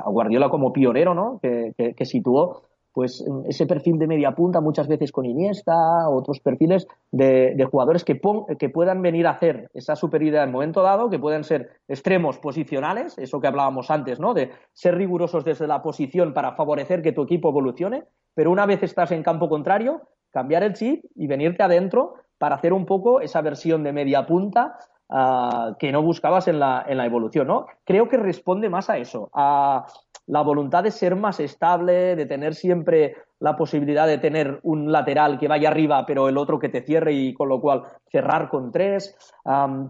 Guardiola 0.07 0.49
como 0.49 0.71
pionero, 0.71 1.13
¿no? 1.13 1.39
Que, 1.41 1.73
que 1.75 2.05
situó 2.05 2.63
pues 2.95 3.25
ese 3.45 3.67
perfil 3.67 3.99
de 3.99 4.07
media 4.07 4.31
punta, 4.31 4.61
muchas 4.61 4.87
veces 4.87 5.11
con 5.11 5.25
Iniesta, 5.25 6.07
otros 6.07 6.39
perfiles 6.39 6.87
de, 7.11 7.67
jugadores 7.69 8.05
que, 8.05 8.21
que, 8.57 8.69
puedan 8.69 9.01
venir 9.01 9.27
a 9.27 9.31
hacer 9.31 9.69
esa 9.73 9.97
superioridad 9.97 10.45
en 10.45 10.53
momento 10.53 10.81
dado, 10.81 11.09
que 11.09 11.19
puedan 11.19 11.43
ser 11.43 11.71
extremos 11.89 12.39
posicionales, 12.39 13.17
eso 13.17 13.41
que 13.41 13.47
hablábamos 13.47 13.91
antes, 13.91 14.21
¿no? 14.21 14.33
De 14.33 14.51
ser 14.71 14.95
rigurosos 14.95 15.43
desde 15.43 15.67
la 15.67 15.81
posición 15.81 16.33
para 16.33 16.53
favorecer 16.53 17.01
que 17.01 17.11
tu 17.11 17.23
equipo 17.23 17.49
evolucione, 17.49 18.05
pero 18.33 18.49
una 18.49 18.65
vez 18.65 18.81
estás 18.81 19.11
en 19.11 19.23
campo 19.23 19.49
contrario, 19.49 20.03
cambiar 20.31 20.63
el 20.63 20.71
chip 20.71 21.03
y 21.15 21.27
venirte 21.27 21.63
adentro 21.63 22.13
para 22.37 22.55
hacer 22.55 22.71
un 22.71 22.85
poco 22.85 23.19
esa 23.19 23.41
versión 23.41 23.83
de 23.83 23.91
media 23.91 24.25
punta 24.25 24.77
uh, 25.09 25.75
que 25.77 25.91
no 25.91 26.01
buscabas 26.01 26.47
en 26.47 26.61
la, 26.61 26.85
en 26.87 26.97
la 26.97 27.05
evolución, 27.05 27.47
¿no? 27.47 27.65
Creo 27.83 28.07
que 28.07 28.15
responde 28.15 28.69
más 28.69 28.89
a 28.89 28.97
eso, 28.97 29.29
a 29.33 29.85
la 30.27 30.41
voluntad 30.41 30.83
de 30.83 30.91
ser 30.91 31.15
más 31.15 31.39
estable, 31.39 32.15
de 32.15 32.25
tener 32.25 32.55
siempre 32.55 33.15
la 33.39 33.55
posibilidad 33.55 34.07
de 34.07 34.17
tener 34.17 34.59
un 34.63 34.91
lateral 34.91 35.37
que 35.37 35.47
vaya 35.47 35.69
arriba, 35.69 36.05
pero 36.05 36.29
el 36.29 36.37
otro 36.37 36.57
que 36.57 36.69
te 36.69 36.81
cierre 36.81 37.13
y 37.13 37.33
con 37.33 37.49
lo 37.49 37.61
cual 37.61 37.83
cerrar 38.11 38.49
con 38.49 38.71
tres. 38.71 39.15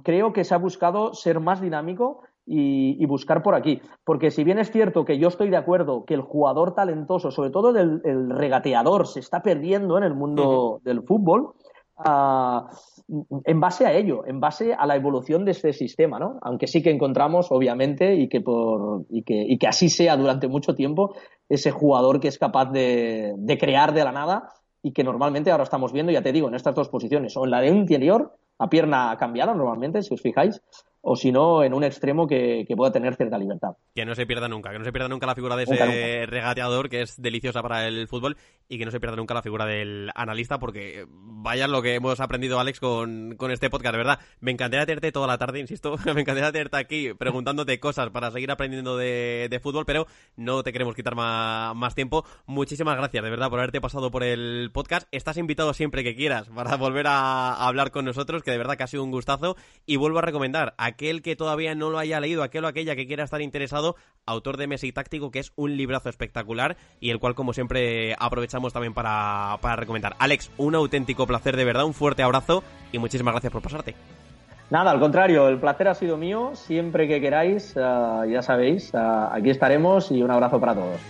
creo 0.04 0.34
que 0.34 0.43
se 0.43 0.54
ha 0.54 0.58
buscado 0.58 1.13
ser 1.13 1.39
más 1.39 1.62
dinámico 1.62 2.24
y, 2.45 3.06
buscar 3.06 3.41
por 3.41 3.56
aquí. 3.56 3.82
Porque 4.04 4.32
si 4.32 4.43
bien 4.43 4.60
es 4.60 4.71
cierto 4.71 5.06
que 5.06 5.17
yo 5.17 5.30
estoy 5.30 5.50
de 5.50 5.58
acuerdo 5.58 6.06
que 6.06 6.15
el 6.15 6.21
jugador 6.21 6.76
talentoso, 6.76 7.32
sobre 7.32 7.50
todo 7.50 7.69
el, 7.78 8.02
el 8.04 8.30
regateador, 8.30 9.08
se 9.08 9.19
está 9.19 9.41
perdiendo 9.41 9.98
en 9.98 10.04
el 10.04 10.13
mundo 10.13 10.80
del 10.84 11.04
fútbol, 11.04 11.54
en 11.98 13.60
base 13.60 13.86
a 13.86 13.94
ello, 13.94 14.26
en 14.26 14.40
base 14.40 14.74
a 14.74 14.86
la 14.86 14.96
evolución 14.96 15.46
de 15.46 15.52
este 15.52 15.74
sistema, 15.74 16.20
¿no? 16.20 16.40
Aunque 16.42 16.68
sí 16.68 16.82
que 16.82 16.92
encontramos, 16.92 17.52
obviamente, 17.52 18.16
y 18.16 18.28
que, 18.28 18.42
por, 18.42 19.06
y 19.10 19.24
que, 19.24 19.46
y 19.48 19.58
que 19.58 19.68
así 19.68 19.90
sea 19.90 20.18
durante 20.18 20.48
mucho 20.48 20.76
tiempo, 20.76 21.16
ese 21.48 21.72
jugador 21.72 22.20
que 22.20 22.28
es 22.28 22.38
capaz 22.38 22.72
de, 22.72 23.36
crear 23.60 23.94
de 23.94 24.04
la 24.04 24.12
nada 24.12 24.50
y 24.82 24.92
que 24.92 25.04
normalmente 25.04 25.52
ahora 25.52 25.64
estamos 25.64 25.94
viendo, 25.94 26.12
ya 26.12 26.22
te 26.22 26.32
digo, 26.32 26.48
en 26.48 26.56
estas 26.56 26.76
dos 26.76 26.90
posiciones, 26.90 27.36
o 27.38 27.46
en 27.46 27.52
la 27.52 27.62
de 27.62 27.70
interior, 27.70 28.34
a 28.58 28.70
pierna 28.70 29.16
cambiada 29.18 29.54
normalmente, 29.54 30.02
si 30.02 30.14
os 30.14 30.22
fijáis, 30.22 30.62
o 31.08 31.15
si 31.15 31.32
no, 31.32 31.63
en 31.63 31.76
un 31.76 31.84
extremo 31.84 32.26
que, 32.26 32.65
pueda 32.76 32.91
tener 32.91 33.15
cierta 33.15 33.38
libertad. 33.38 33.76
Que 33.94 34.06
no 34.06 34.15
se 34.15 34.26
pierda 34.26 34.48
nunca, 34.48 34.72
que 34.72 34.80
no 34.80 34.86
se 34.86 34.91
pierda 34.91 35.08
nunca 35.08 35.28
la 35.28 35.36
figura 35.36 35.56
de 35.56 35.63
ese 35.63 36.26
regateador 36.26 36.89
que 36.89 37.04
es 37.04 37.22
deliciosa 37.22 37.62
para 37.62 37.88
el 37.88 38.08
fútbol 38.08 38.38
y 38.68 38.80
que 38.80 38.86
no 38.86 38.91
se 38.91 39.00
pierda 39.00 39.15
nunca 39.15 39.36
la 39.36 39.44
figura 39.44 39.68
del 39.68 40.10
analista 40.15 40.58
porque 40.58 41.06
vaya 41.08 41.68
lo 41.68 41.84
que 41.84 41.94
hemos 41.94 42.20
aprendido, 42.20 42.60
Alex, 42.60 42.80
con, 42.80 43.38
este 43.52 43.70
podcast, 43.70 43.94
de 43.94 44.00
verdad. 44.00 44.20
Me 44.39 44.50
encantaría 44.50 44.88
tenerte 44.88 45.12
toda 45.12 45.28
la 45.28 45.38
tarde, 45.38 45.60
insisto, 45.60 45.96
me 46.06 46.22
encantaría 46.22 46.52
tenerte 46.52 46.78
aquí 46.78 47.13
preguntándote 47.13 47.80
cosas 47.80 48.10
para 48.10 48.32
seguir 48.32 48.50
aprendiendo 48.50 48.98
de, 48.98 49.60
fútbol, 49.62 49.86
pero 49.86 50.08
no 50.36 50.63
te 50.63 50.74
queremos 50.74 50.96
quitar 50.96 51.13
más, 51.13 51.76
más 51.76 51.94
tiempo. 51.94 52.26
Muchísimas 52.48 52.98
gracias, 52.98 53.24
de 53.24 53.30
verdad, 53.30 53.52
por 53.52 53.60
haberte 53.60 53.80
pasado 53.80 54.10
por 54.10 54.24
el 54.24 54.72
podcast. 54.74 55.08
Estás 55.12 55.38
invitado 55.38 55.72
siempre 55.76 56.04
que 56.04 56.15
quieras 56.15 56.50
para 56.50 56.76
volver 56.78 57.06
a 57.08 57.68
hablar 57.68 57.91
con 57.91 58.06
nosotros, 58.06 58.41
que 58.41 58.50
de 58.50 58.58
verdad 58.58 58.76
que 58.76 58.84
ha 58.84 58.88
sido 58.88 59.04
un 59.04 59.12
gustazo 59.12 59.56
y 59.86 59.98
vuelvo 59.98 60.18
a 60.18 60.24
recomendar 60.24 60.74
a 60.80 60.95
aquel 60.96 61.22
que 61.22 61.36
todavía 61.36 61.76
no 61.76 61.90
lo 61.90 62.00
haya 62.00 62.22
leído, 62.22 62.42
aquel 62.42 62.64
o 62.64 62.68
aquella 62.68 62.96
que 62.96 63.06
quiera 63.06 63.26
estar 63.26 63.42
interesado, 63.42 63.98
autor 64.26 64.56
de 64.56 64.68
Messi 64.68 64.94
Táctico, 64.94 65.30
que 65.30 65.40
es 65.40 65.52
un 65.58 65.76
librazo 65.76 66.08
espectacular 66.08 66.78
y 67.02 67.10
el 67.10 67.20
cual, 67.20 67.36
como 67.36 67.52
siempre, 67.52 68.16
aprovechamos 68.18 68.72
también 68.72 68.94
para, 68.94 69.58
recomendar. 69.76 70.16
Alex, 70.20 70.52
un 70.58 70.74
auténtico 70.74 71.28
placer, 71.28 71.58
de 71.58 71.66
verdad, 71.66 71.84
un 71.84 71.94
fuerte 71.94 72.24
abrazo 72.24 72.64
y 72.94 72.98
muchísimas 72.98 73.34
gracias 73.34 73.52
por 73.52 73.62
pasarte. 73.62 73.94
Nada, 74.70 74.92
al 74.92 75.00
contrario, 75.00 75.50
el 75.50 75.60
placer 75.60 75.90
ha 75.90 75.96
sido 75.96 76.18
mío. 76.18 76.52
Siempre 76.56 77.08
que 77.08 77.20
queráis, 77.20 77.76
eh, 77.76 77.82
ya 78.32 78.42
sabéis, 78.42 78.94
eh, 78.94 78.98
aquí 78.98 79.50
estaremos 79.50 80.12
y 80.12 80.24
un 80.24 80.32
abrazo 80.32 80.60
para 80.60 80.74
todos. 80.74 81.02